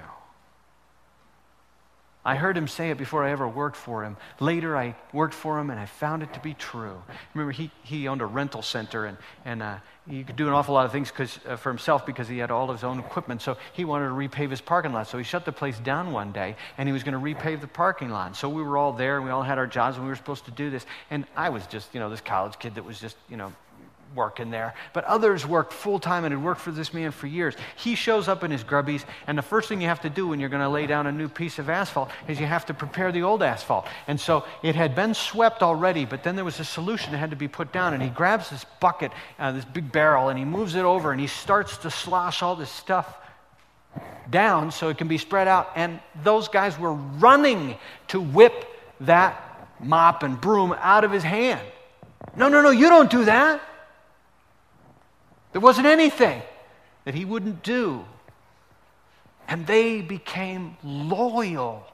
I 2.25 2.37
heard 2.37 2.57
him 2.57 2.69
say 2.69 2.91
it 2.91 2.99
before 2.99 3.25
I 3.25 3.33
ever 3.33 3.49
worked 3.49 3.77
for 3.77 4.05
him. 4.05 4.17
Later, 4.39 4.77
I 4.77 4.95
worked 5.13 5.35
for 5.35 5.59
him 5.59 5.71
and 5.71 5.81
I 5.81 5.87
found 5.87 6.23
it 6.23 6.33
to 6.35 6.41
be 6.41 6.55
true. 6.55 7.03
Remember, 7.35 7.51
he, 7.51 7.73
he 7.83 8.07
owned 8.07 8.23
a 8.23 8.27
rental 8.27 8.63
center 8.63 9.07
and, 9.07 9.19
and 9.45 9.61
uh, 9.61 9.79
he 10.09 10.23
could 10.23 10.37
do 10.37 10.47
an 10.47 10.53
awful 10.53 10.75
lot 10.75 10.87
of 10.87 10.93
things 10.93 11.13
uh, 11.19 11.57
for 11.57 11.71
himself 11.71 12.07
because 12.07 12.29
he 12.29 12.39
had 12.39 12.53
all 12.53 12.71
his 12.71 12.85
own 12.85 13.01
equipment. 13.01 13.43
So 13.43 13.57
he 13.73 13.85
wanted 13.85 14.07
to 14.07 14.15
repave 14.15 14.51
his 14.51 14.61
parking 14.61 14.93
lot. 14.93 15.09
So 15.09 15.19
he 15.19 15.25
shut 15.25 15.45
the 15.45 15.53
place 15.53 15.79
down 15.81 16.13
one 16.13 16.31
day 16.31 16.55
and 16.79 16.89
he 16.89 16.93
was 16.93 17.03
going 17.03 17.15
to 17.15 17.21
repave 17.21 17.61
the 17.61 17.67
parking 17.67 18.11
lot. 18.11 18.37
So 18.37 18.49
we 18.49 18.63
were 18.63 18.79
all 18.79 18.93
there 18.93 19.17
and 19.17 19.25
we 19.25 19.33
all 19.33 19.43
had 19.43 19.59
our 19.59 19.67
jobs 19.67 19.97
and 19.97 20.05
we 20.05 20.11
were 20.11 20.17
supposed 20.17 20.45
to 20.45 20.53
do 20.53 20.71
this. 20.71 20.87
And 21.11 21.27
I 21.35 21.49
was 21.49 21.67
just, 21.67 21.93
you 21.93 21.99
know, 21.99 22.09
this 22.09 22.21
college 22.21 22.57
kid 22.61 22.77
that 22.77 22.85
was 22.85 23.01
just, 23.01 23.17
you 23.29 23.37
know, 23.37 23.53
working 24.15 24.51
there. 24.51 24.75
But 24.93 25.05
others 25.05 25.47
worked 25.47 25.73
full 25.73 25.99
time 25.99 26.25
and 26.25 26.33
had 26.33 26.43
worked 26.43 26.61
for 26.61 26.71
this 26.71 26.93
man 26.93 27.11
for 27.11 27.27
years. 27.27 27.55
He 27.77 27.95
shows 27.95 28.29
up 28.29 28.45
in 28.45 28.51
his 28.51 28.65
grubbies, 28.65 29.05
and 29.27 29.37
the 29.37 29.43
first 29.43 29.69
thing 29.69 29.81
you 29.81 29.89
have 29.89 30.03
to 30.03 30.11
do 30.11 30.29
when 30.29 30.41
you're 30.41 30.49
going 30.49 30.63
to 30.63 30.69
lay 30.69 30.87
down 30.87 31.07
a 31.07 31.13
new 31.13 31.29
piece 31.29 31.59
of 31.59 31.69
asphalt 31.69 32.11
is 32.29 32.41
you 32.41 32.47
have 32.47 32.67
to 32.67 32.75
prepare 32.75 33.13
the 33.13 33.23
old 33.23 33.43
asphalt. 33.43 33.87
And 34.07 34.21
so 34.21 34.45
it 34.63 34.75
had 34.75 34.95
been 34.95 35.15
swept 35.15 35.63
already, 35.63 36.05
but 36.05 36.23
then 36.23 36.37
there 36.37 36.45
was 36.45 36.61
a 36.61 36.65
solution 36.65 37.13
that 37.13 37.19
had 37.19 37.31
to 37.31 37.37
be 37.37 37.49
put 37.49 37.73
down. 37.73 37.95
And 37.95 38.03
he 38.03 38.09
grabs 38.09 38.51
this 38.51 38.65
bucket, 38.81 39.13
uh, 39.39 39.53
this 39.53 39.65
big 39.65 39.93
barrel, 39.93 40.29
and 40.29 40.39
he 40.39 40.45
moves 40.45 40.75
it 40.75 40.85
over 40.85 41.13
and 41.13 41.21
he 41.21 41.27
starts 41.27 41.77
to 41.79 41.91
slosh 41.91 42.43
all 42.43 42.57
this 42.57 42.71
stuff 42.71 43.19
down 44.31 44.71
so 44.71 44.89
it 44.89 44.99
can 44.99 45.09
be 45.09 45.19
spread 45.19 45.49
out. 45.49 45.71
And 45.77 46.01
those 46.23 46.49
guys 46.49 46.79
were 46.79 46.95
running 46.95 47.77
to 48.09 48.21
whip 48.21 48.67
that 49.01 49.69
mop 49.81 50.23
and 50.23 50.41
broom 50.41 50.75
out 50.79 51.05
of 51.05 51.11
his 51.11 51.23
hand. 51.23 51.61
No, 52.37 52.49
no, 52.49 52.63
no, 52.63 52.71
you 52.71 52.89
don't 52.89 53.11
do 53.11 53.25
that. 53.25 53.61
There 55.53 55.61
wasn't 55.61 55.87
anything 55.87 56.43
that 57.05 57.15
he 57.15 57.25
wouldn't 57.25 57.63
do. 57.63 58.05
And 59.49 59.67
they 59.67 60.01
became 60.01 60.77
loyal 60.83 61.87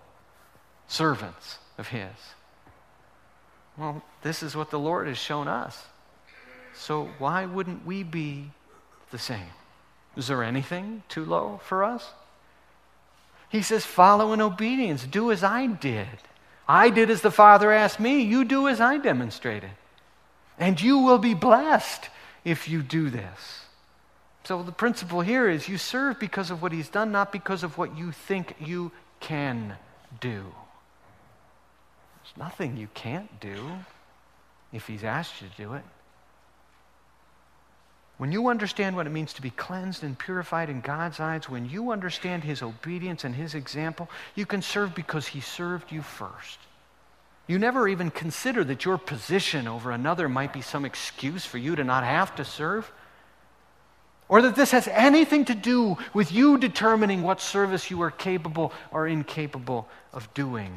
servants 0.86 1.58
of 1.76 1.88
his. 1.88 2.10
Well, 3.76 4.02
this 4.22 4.42
is 4.42 4.56
what 4.56 4.70
the 4.70 4.78
Lord 4.78 5.06
has 5.06 5.18
shown 5.18 5.48
us. 5.48 5.84
So 6.74 7.08
why 7.18 7.46
wouldn't 7.46 7.84
we 7.84 8.02
be 8.02 8.50
the 9.10 9.18
same? 9.18 9.50
Is 10.16 10.28
there 10.28 10.42
anything 10.42 11.02
too 11.08 11.24
low 11.24 11.60
for 11.64 11.84
us? 11.84 12.12
He 13.48 13.62
says, 13.62 13.84
Follow 13.84 14.32
in 14.32 14.40
obedience. 14.40 15.04
Do 15.04 15.30
as 15.30 15.42
I 15.42 15.66
did. 15.66 16.08
I 16.68 16.90
did 16.90 17.08
as 17.08 17.22
the 17.22 17.30
Father 17.30 17.72
asked 17.72 17.98
me. 17.98 18.22
You 18.22 18.44
do 18.44 18.68
as 18.68 18.80
I 18.80 18.98
demonstrated. 18.98 19.70
And 20.58 20.80
you 20.80 20.98
will 20.98 21.18
be 21.18 21.34
blessed 21.34 22.10
if 22.44 22.68
you 22.68 22.82
do 22.82 23.10
this. 23.10 23.62
So 24.44 24.62
the 24.62 24.72
principle 24.72 25.20
here 25.20 25.48
is 25.48 25.68
you 25.68 25.78
serve 25.78 26.18
because 26.18 26.50
of 26.50 26.62
what 26.62 26.72
he's 26.72 26.88
done, 26.88 27.12
not 27.12 27.32
because 27.32 27.62
of 27.62 27.76
what 27.76 27.96
you 27.96 28.12
think 28.12 28.54
you 28.60 28.92
can 29.20 29.74
do. 30.20 30.44
There's 32.22 32.36
nothing 32.36 32.76
you 32.76 32.88
can't 32.94 33.40
do 33.40 33.70
if 34.72 34.86
he's 34.86 35.04
asked 35.04 35.42
you 35.42 35.48
to 35.48 35.62
do 35.62 35.74
it. 35.74 35.82
When 38.18 38.32
you 38.32 38.48
understand 38.48 38.96
what 38.96 39.06
it 39.06 39.10
means 39.10 39.32
to 39.34 39.42
be 39.42 39.50
cleansed 39.50 40.02
and 40.02 40.18
purified 40.18 40.68
in 40.68 40.80
God's 40.80 41.20
eyes, 41.20 41.48
when 41.48 41.68
you 41.68 41.92
understand 41.92 42.42
his 42.42 42.62
obedience 42.62 43.24
and 43.24 43.34
his 43.34 43.54
example, 43.54 44.10
you 44.34 44.44
can 44.44 44.60
serve 44.60 44.94
because 44.94 45.28
he 45.28 45.40
served 45.40 45.92
you 45.92 46.02
first. 46.02 46.58
You 47.48 47.58
never 47.58 47.88
even 47.88 48.10
consider 48.10 48.62
that 48.64 48.84
your 48.84 48.98
position 48.98 49.66
over 49.66 49.90
another 49.90 50.28
might 50.28 50.52
be 50.52 50.60
some 50.60 50.84
excuse 50.84 51.46
for 51.46 51.56
you 51.56 51.74
to 51.76 51.82
not 51.82 52.04
have 52.04 52.36
to 52.36 52.44
serve, 52.44 52.92
or 54.28 54.42
that 54.42 54.54
this 54.54 54.70
has 54.72 54.86
anything 54.88 55.46
to 55.46 55.54
do 55.54 55.96
with 56.12 56.30
you 56.30 56.58
determining 56.58 57.22
what 57.22 57.40
service 57.40 57.90
you 57.90 58.02
are 58.02 58.10
capable 58.10 58.70
or 58.90 59.08
incapable 59.08 59.88
of 60.12 60.32
doing. 60.34 60.76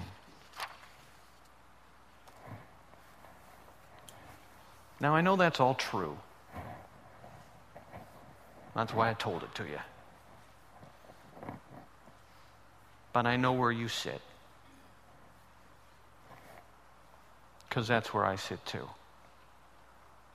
Now, 5.01 5.13
I 5.13 5.19
know 5.19 5.35
that's 5.35 5.59
all 5.59 5.73
true. 5.73 6.17
That's 8.73 8.93
why 8.93 9.09
I 9.09 9.13
told 9.13 9.43
it 9.43 9.53
to 9.55 9.63
you. 9.63 9.79
But 13.11 13.25
I 13.25 13.35
know 13.35 13.51
where 13.51 13.73
you 13.73 13.89
sit. 13.89 14.21
Because 17.71 17.87
that's 17.87 18.13
where 18.13 18.25
I 18.25 18.35
sit 18.35 18.63
too. 18.65 18.85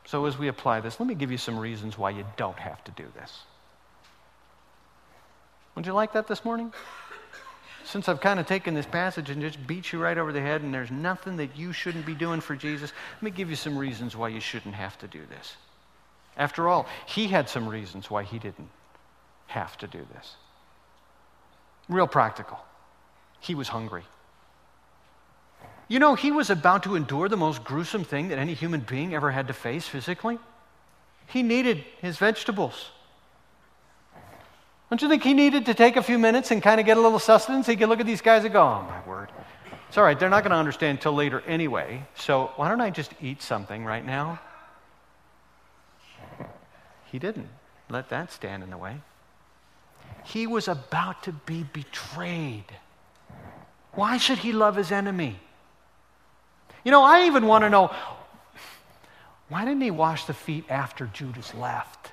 So, 0.07 0.25
as 0.25 0.39
we 0.39 0.49
apply 0.49 0.81
this, 0.81 0.99
let 0.99 1.07
me 1.07 1.15
give 1.15 1.31
you 1.31 1.37
some 1.37 1.59
reasons 1.59 1.99
why 1.99 2.09
you 2.09 2.25
don't 2.39 2.59
have 2.59 2.83
to 2.85 2.91
do 2.93 3.05
this. 3.15 3.41
Would 5.75 5.85
you 5.85 5.93
like 5.93 6.15
that 6.15 6.27
this 6.27 6.47
morning? 6.47 6.73
Since 7.85 8.09
I've 8.09 8.23
kind 8.23 8.41
of 8.41 8.47
taken 8.47 8.73
this 8.73 8.87
passage 8.87 9.29
and 9.29 9.43
just 9.43 9.65
beat 9.67 9.93
you 9.93 9.99
right 9.99 10.17
over 10.17 10.33
the 10.33 10.41
head, 10.41 10.63
and 10.63 10.73
there's 10.73 10.91
nothing 10.91 11.37
that 11.37 11.55
you 11.55 11.75
shouldn't 11.75 12.07
be 12.07 12.15
doing 12.15 12.41
for 12.41 12.57
Jesus, 12.57 12.95
let 13.17 13.23
me 13.23 13.31
give 13.31 13.51
you 13.51 13.57
some 13.57 13.77
reasons 13.77 14.17
why 14.17 14.29
you 14.29 14.41
shouldn't 14.41 14.75
have 14.75 14.97
to 15.01 15.07
do 15.07 15.21
this. 15.29 15.57
After 16.39 16.69
all, 16.69 16.87
he 17.05 17.27
had 17.27 17.51
some 17.51 17.69
reasons 17.69 18.11
why 18.11 18.23
he 18.23 18.39
didn't 18.39 18.71
have 19.49 19.77
to 19.79 19.87
do 19.87 20.07
this. 20.15 20.37
Real 21.87 22.07
practical. 22.07 22.59
He 23.41 23.55
was 23.55 23.69
hungry. 23.69 24.05
You 25.89 25.99
know, 25.99 26.15
he 26.15 26.33
was 26.33 26.51
about 26.51 26.83
to 26.83 26.97
endure 26.97 27.29
the 27.29 27.37
most 27.37 27.63
gruesome 27.63 28.05
thing 28.05 28.29
that 28.29 28.39
any 28.39 28.55
human 28.55 28.81
being 28.81 29.15
ever 29.15 29.31
had 29.31 29.47
to 29.49 29.53
face 29.53 29.87
physically. 29.87 30.39
He 31.29 31.43
needed 31.43 31.85
his 32.01 32.19
vegetables. 32.19 32.91
Don't 34.91 35.03
you 35.03 35.09
think 35.09 35.23
he 35.23 35.35
needed 35.35 35.67
to 35.67 35.75
take 35.75 35.97
a 35.97 36.03
few 36.03 36.19
minutes 36.19 36.51
and 36.51 36.63
kind 36.63 36.79
of 36.81 36.87
get 36.87 36.97
a 36.97 37.01
little 37.01 37.19
sustenance? 37.19 37.67
He 37.67 37.77
could 37.77 37.89
look 37.89 38.01
at 38.01 38.07
these 38.07 38.21
guys 38.21 38.45
and 38.45 38.53
go, 38.53 38.63
oh, 38.63 38.87
my 38.89 39.09
word. 39.09 39.31
It's 39.89 39.99
all 39.99 40.05
right, 40.05 40.19
they're 40.19 40.29
not 40.29 40.43
going 40.43 40.51
to 40.51 40.57
understand 40.57 40.99
until 40.99 41.13
later 41.13 41.41
anyway, 41.47 42.05
so 42.17 42.51
why 42.57 42.69
don't 42.69 42.81
I 42.81 42.91
just 42.91 43.13
eat 43.21 43.43
something 43.43 43.85
right 43.85 44.05
now? 44.05 44.41
He 47.05 47.19
didn't 47.19 47.49
let 47.89 48.09
that 48.09 48.33
stand 48.33 48.63
in 48.63 48.71
the 48.71 48.77
way. 48.77 48.97
He 50.25 50.47
was 50.47 50.67
about 50.67 51.23
to 51.25 51.33
be 51.33 51.65
betrayed. 51.73 52.65
Why 53.93 54.19
should 54.19 54.39
he 54.39 54.53
love 54.53 54.77
his 54.77 54.91
enemy? 54.91 55.41
You 56.87 56.93
know, 56.93 57.03
I 57.03 57.27
even 57.27 57.49
want 57.49 57.65
to 57.65 57.69
know 57.69 57.93
why 59.49 59.65
didn't 59.65 59.81
he 59.81 59.91
wash 59.91 60.27
the 60.27 60.33
feet 60.33 60.67
after 60.71 61.07
Judas 61.07 61.53
left? 61.53 62.13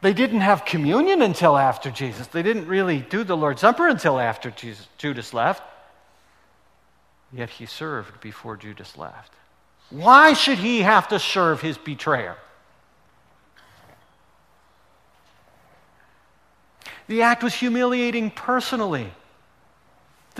They 0.00 0.14
didn't 0.14 0.40
have 0.40 0.64
communion 0.64 1.20
until 1.20 1.58
after 1.58 1.90
Jesus. 1.90 2.28
They 2.28 2.42
didn't 2.42 2.66
really 2.66 3.00
do 3.00 3.24
the 3.24 3.36
Lord's 3.36 3.60
Supper 3.60 3.88
until 3.88 4.18
after 4.18 4.50
Jesus, 4.50 4.88
Judas 4.96 5.34
left. 5.34 5.62
Yet 7.30 7.50
he 7.50 7.66
served 7.66 8.18
before 8.22 8.56
Judas 8.56 8.96
left. 8.96 9.34
Why 9.90 10.32
should 10.32 10.56
he 10.56 10.80
have 10.80 11.08
to 11.08 11.18
serve 11.18 11.60
his 11.60 11.76
betrayer? 11.76 12.38
The 17.06 17.20
act 17.20 17.42
was 17.42 17.52
humiliating 17.52 18.30
personally. 18.30 19.12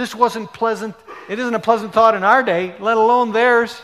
This 0.00 0.14
wasn't 0.14 0.50
pleasant. 0.54 0.94
It 1.28 1.38
isn't 1.38 1.54
a 1.54 1.60
pleasant 1.60 1.92
thought 1.92 2.14
in 2.14 2.24
our 2.24 2.42
day, 2.42 2.74
let 2.80 2.96
alone 2.96 3.32
theirs. 3.32 3.82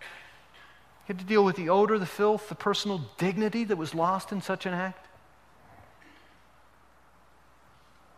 He 0.00 1.12
had 1.12 1.20
to 1.20 1.24
deal 1.24 1.44
with 1.44 1.54
the 1.54 1.68
odor, 1.68 1.96
the 1.96 2.06
filth, 2.06 2.48
the 2.48 2.56
personal 2.56 3.02
dignity 3.18 3.62
that 3.62 3.76
was 3.76 3.94
lost 3.94 4.32
in 4.32 4.42
such 4.42 4.66
an 4.66 4.74
act. 4.74 5.06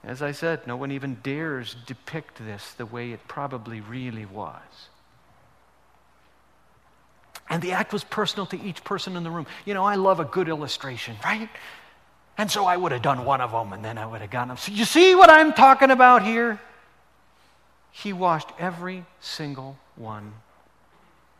As 0.03 0.23
I 0.23 0.33
said, 0.33 0.67
no 0.67 0.79
one 0.79 0.91
even 0.91 1.19
dares 1.23 1.77
depict 1.85 2.39
this 2.39 2.73
the 2.73 2.87
way 2.87 3.13
it 3.13 3.21
probably 3.29 3.83
really 3.83 4.25
was. 4.25 4.89
And 7.51 7.61
the 7.61 7.73
act 7.73 7.93
was 7.93 8.03
personal 8.03 8.47
to 8.47 8.63
each 8.63 8.83
person 8.83 9.15
in 9.15 9.25
the 9.25 9.31
room. 9.31 9.47
You 9.67 9.75
know, 9.75 9.85
I 9.85 9.97
love 9.97 10.21
a 10.21 10.25
good 10.25 10.49
illustration, 10.49 11.17
right? 11.23 11.51
And 12.39 12.51
so 12.51 12.65
I 12.65 12.79
would 12.79 12.93
have 12.93 13.03
done 13.03 13.27
one 13.27 13.43
of 13.43 13.53
them 13.53 13.75
and 13.75 13.85
then 13.85 13.99
I 13.99 14.07
would 14.07 14.23
have 14.23 14.31
gotten 14.31 14.49
them. 14.49 14.57
So 14.57 14.73
you 14.73 14.87
see 14.87 15.15
what 15.15 15.29
I'm 15.29 15.53
talking 15.53 15.91
about 15.91 16.25
here? 16.25 16.59
He 18.03 18.13
washed 18.13 18.51
every 18.59 19.07
single 19.21 19.79
one 19.95 20.35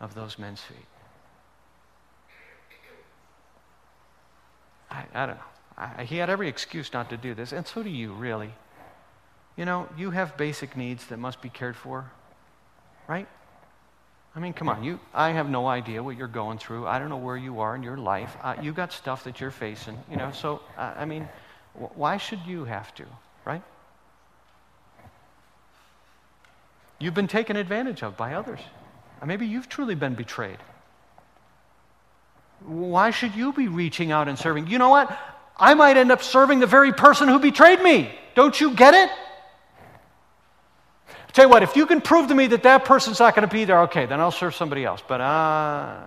of 0.01 0.15
those 0.15 0.39
men's 0.39 0.63
feet. 0.63 0.87
I, 4.91 5.05
I 5.15 5.27
don't 5.27 5.37
know. 5.37 5.43
I, 5.77 6.05
he 6.05 6.17
had 6.17 6.31
every 6.31 6.49
excuse 6.49 6.91
not 6.95 7.11
to 7.11 7.19
do 7.19 7.35
this, 7.35 7.53
and 7.53 7.67
so 7.67 7.83
do 7.83 7.91
you, 7.91 8.15
really. 8.15 8.55
You 9.57 9.67
know, 9.67 9.87
you 9.99 10.11
have 10.13 10.39
basic 10.39 10.79
needs 10.79 11.05
that 11.09 11.19
must 11.19 11.43
be 11.43 11.51
cared 11.51 11.77
for, 11.77 12.11
right? 13.07 13.29
I 14.35 14.41
mean, 14.41 14.55
come 14.55 14.71
on. 14.71 14.83
You, 14.83 14.99
I 15.13 15.33
have 15.33 15.51
no 15.51 15.67
idea 15.67 16.03
what 16.03 16.17
you're 16.17 16.27
going 16.27 16.57
through. 16.57 16.87
I 16.87 16.99
don't 16.99 17.11
know 17.11 17.19
where 17.19 17.37
you 17.37 17.61
are 17.61 17.77
in 17.77 17.83
your 17.83 17.99
life. 17.99 18.35
Uh, 18.43 18.55
you 18.63 18.73
got 18.73 18.95
stuff 18.95 19.25
that 19.25 19.43
you're 19.43 19.51
facing, 19.51 19.99
you 20.11 20.17
know. 20.17 20.33
So, 20.33 20.63
uh, 20.79 20.95
I 20.97 21.05
mean, 21.05 21.29
wh- 21.75 21.99
why 21.99 22.17
should 22.17 22.41
you 22.47 22.65
have 22.65 22.95
to, 22.95 23.05
right? 23.45 23.63
You've 26.99 27.15
been 27.15 27.29
taken 27.29 27.57
advantage 27.57 28.03
of 28.03 28.17
by 28.17 28.35
others. 28.35 28.61
Maybe 29.25 29.47
you've 29.47 29.69
truly 29.69 29.95
been 29.95 30.15
betrayed. 30.15 30.59
Why 32.65 33.11
should 33.11 33.35
you 33.35 33.53
be 33.53 33.69
reaching 33.69 34.13
out 34.13 34.29
and 34.29 34.39
serving? 34.39 34.69
You 34.69 34.79
know 34.79 34.89
what? 34.89 35.17
I 35.57 35.75
might 35.75 35.97
end 35.97 36.13
up 36.13 36.23
serving 36.23 36.61
the 36.61 36.67
very 36.67 36.93
person 36.93 37.29
who 37.29 37.39
betrayed 37.39 37.81
me. 37.81 38.11
Don't 38.35 38.59
you 38.61 38.75
get 38.75 38.95
it? 38.95 39.11
Tell 41.33 41.45
you 41.45 41.51
what, 41.51 41.63
if 41.63 41.77
you 41.77 41.85
can 41.85 42.01
prove 42.01 42.29
to 42.29 42.35
me 42.35 42.47
that 42.47 42.63
that 42.63 42.87
person's 42.87 43.21
not 43.21 43.35
going 43.35 43.47
to 43.47 43.53
be 43.53 43.67
there, 43.67 43.83
okay, 43.83 44.07
then 44.07 44.21
I'll 44.21 44.31
serve 44.31 44.55
somebody 44.55 44.87
else. 44.87 45.03
But, 45.07 45.21
uh, 45.21 46.01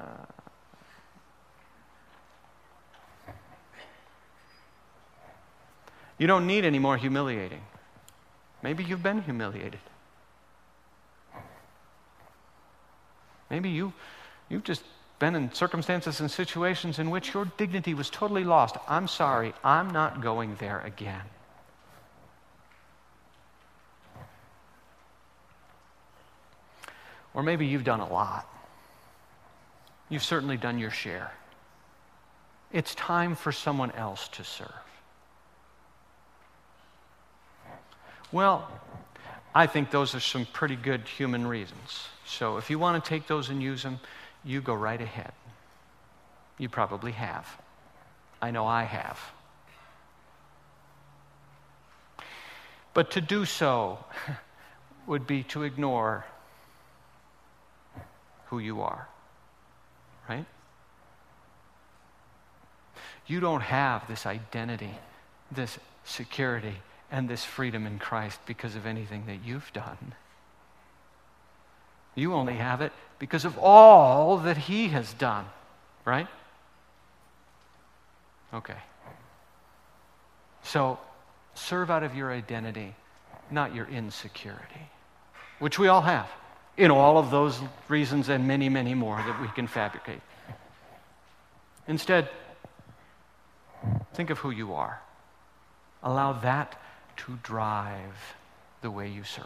you 6.18 6.26
don't 6.26 6.48
need 6.48 6.66
any 6.66 6.80
more 6.80 6.98
humiliating. 6.98 7.62
Maybe 8.64 8.84
you've 8.84 9.04
been 9.04 9.22
humiliated. 9.22 9.80
Maybe 13.50 13.70
you, 13.70 13.94
you've 14.50 14.64
just 14.64 14.84
been 15.20 15.36
in 15.36 15.54
circumstances 15.54 16.22
and 16.22 16.32
situations 16.32 17.00
in 17.00 17.10
which 17.10 17.34
your 17.34 17.46
dignity 17.58 17.94
was 17.94 18.10
totally 18.10 18.44
lost. 18.44 18.78
I'm 18.88 19.08
sorry, 19.08 19.54
I'm 19.64 19.92
not 19.92 20.22
going 20.22 20.56
there 20.60 20.82
again. 20.82 21.22
Or 27.34 27.44
maybe 27.44 27.66
you've 27.68 27.84
done 27.84 28.00
a 28.00 28.12
lot. 28.12 28.48
You've 30.10 30.24
certainly 30.24 30.58
done 30.58 30.80
your 30.80 30.90
share. 30.90 31.32
It's 32.72 32.96
time 32.96 33.36
for 33.36 33.52
someone 33.52 33.92
else 33.92 34.28
to 34.30 34.44
serve. 34.44 34.72
Well, 38.32 38.70
I 39.54 39.66
think 39.68 39.92
those 39.92 40.14
are 40.14 40.20
some 40.20 40.46
pretty 40.46 40.76
good 40.76 41.08
human 41.08 41.48
reasons. 41.48 42.08
So 42.26 42.58
if 42.58 42.70
you 42.70 42.78
want 42.78 43.04
to 43.04 43.10
take 43.10 43.28
those 43.28 43.50
and 43.50 43.62
use 43.62 43.84
them, 43.84 44.00
you 44.44 44.62
go 44.62 44.74
right 44.74 45.02
ahead. 45.02 45.32
You 46.58 46.70
probably 46.70 47.14
have. 47.14 47.48
I 48.42 48.52
know 48.52 48.66
I 48.66 48.84
have. 48.84 49.20
But 52.94 53.12
to 53.12 53.22
do 53.22 53.46
so 53.46 54.04
would 55.08 55.26
be 55.26 55.44
to 55.44 55.64
ignore 55.64 56.26
who 58.48 58.60
you 58.60 58.82
are, 58.82 59.08
right? 60.28 60.46
You 63.28 63.40
don't 63.40 63.62
have 63.62 64.08
this 64.08 64.26
identity, 64.26 64.92
this 65.52 65.78
security, 66.04 66.76
and 67.12 67.28
this 67.28 67.44
freedom 67.44 67.86
in 67.86 68.00
Christ 68.00 68.40
because 68.46 68.76
of 68.76 68.86
anything 68.86 69.26
that 69.28 69.40
you've 69.44 69.72
done. 69.74 70.14
You 72.16 72.34
only 72.34 72.56
have 72.56 72.82
it 72.82 72.92
because 73.18 73.46
of 73.46 73.58
all 73.58 74.38
that 74.40 74.58
He 74.58 74.90
has 74.90 75.14
done, 75.14 75.46
right? 76.06 76.28
Okay. 78.54 78.78
So, 80.64 81.00
serve 81.54 81.90
out 81.90 82.04
of 82.04 82.16
your 82.16 82.32
identity, 82.32 82.96
not 83.50 83.74
your 83.74 83.88
insecurity, 83.88 84.90
which 85.60 85.80
we 85.80 85.88
all 85.88 86.02
have 86.02 86.30
in 86.78 86.92
all 86.92 87.18
of 87.18 87.32
those 87.32 87.60
reasons 87.88 88.30
and 88.30 88.48
many, 88.48 88.70
many 88.70 88.94
more 88.94 89.18
that 89.18 89.42
we 89.42 89.48
can 89.50 89.68
fabricate. 89.68 90.22
Instead, 91.88 92.30
think 94.14 94.30
of 94.30 94.38
who 94.40 94.52
you 94.52 94.74
are. 94.74 95.02
Allow 96.04 96.34
that 96.34 96.80
to 97.26 97.38
drive 97.44 98.36
the 98.82 98.92
way 98.92 99.08
you 99.08 99.24
serve. 99.24 99.46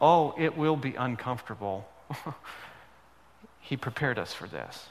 Oh, 0.00 0.34
it 0.38 0.56
will 0.56 0.76
be 0.76 0.94
uncomfortable. 0.94 1.86
he 3.60 3.76
prepared 3.76 4.18
us 4.18 4.32
for 4.32 4.46
this. 4.46 4.86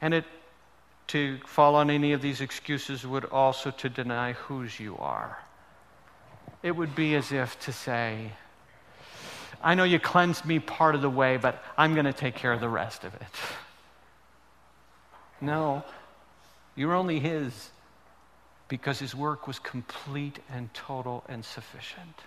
And 0.00 0.14
it 0.14 0.24
to 1.08 1.38
fall 1.46 1.74
on 1.74 1.90
any 1.90 2.12
of 2.12 2.22
these 2.22 2.40
excuses 2.40 3.06
would 3.06 3.26
also 3.26 3.70
to 3.70 3.88
deny 3.88 4.32
whose 4.32 4.80
you 4.80 4.96
are. 4.96 5.38
It 6.62 6.74
would 6.74 6.94
be 6.94 7.14
as 7.16 7.32
if 7.32 7.58
to 7.60 7.72
say, 7.72 8.32
I 9.62 9.74
know 9.74 9.84
you 9.84 10.00
cleansed 10.00 10.44
me 10.44 10.58
part 10.58 10.94
of 10.94 11.02
the 11.02 11.10
way, 11.10 11.36
but 11.36 11.62
I'm 11.76 11.92
going 11.92 12.06
to 12.06 12.12
take 12.12 12.34
care 12.34 12.52
of 12.52 12.60
the 12.60 12.68
rest 12.68 13.04
of 13.04 13.14
it. 13.14 13.22
No, 15.40 15.82
you're 16.76 16.94
only 16.94 17.18
His 17.18 17.70
because 18.72 18.98
his 18.98 19.14
work 19.14 19.46
was 19.46 19.58
complete 19.58 20.38
and 20.50 20.72
total 20.72 21.22
and 21.28 21.44
sufficient. 21.44 22.22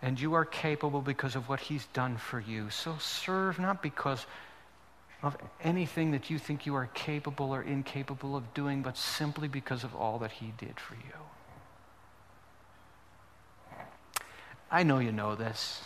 And 0.00 0.20
you 0.20 0.34
are 0.34 0.44
capable 0.44 1.00
because 1.00 1.34
of 1.34 1.48
what 1.48 1.58
he's 1.58 1.84
done 1.86 2.16
for 2.16 2.38
you. 2.38 2.70
So 2.70 2.94
serve 3.00 3.58
not 3.58 3.82
because 3.82 4.24
of 5.20 5.36
anything 5.64 6.12
that 6.12 6.30
you 6.30 6.38
think 6.38 6.64
you 6.64 6.76
are 6.76 6.88
capable 6.94 7.50
or 7.50 7.60
incapable 7.60 8.36
of 8.36 8.54
doing, 8.54 8.82
but 8.82 8.96
simply 8.96 9.48
because 9.48 9.82
of 9.82 9.96
all 9.96 10.20
that 10.20 10.30
he 10.30 10.52
did 10.56 10.78
for 10.78 10.94
you. 10.94 11.18
I 14.70 14.84
know 14.84 15.00
you 15.00 15.10
know 15.10 15.34
this. 15.34 15.82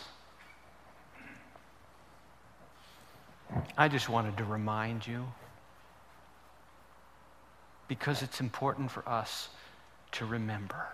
I 3.75 3.87
just 3.87 4.07
wanted 4.07 4.37
to 4.37 4.43
remind 4.43 5.07
you 5.07 5.25
because 7.87 8.21
it's 8.21 8.39
important 8.39 8.91
for 8.91 9.07
us 9.07 9.49
to 10.13 10.25
remember. 10.25 10.87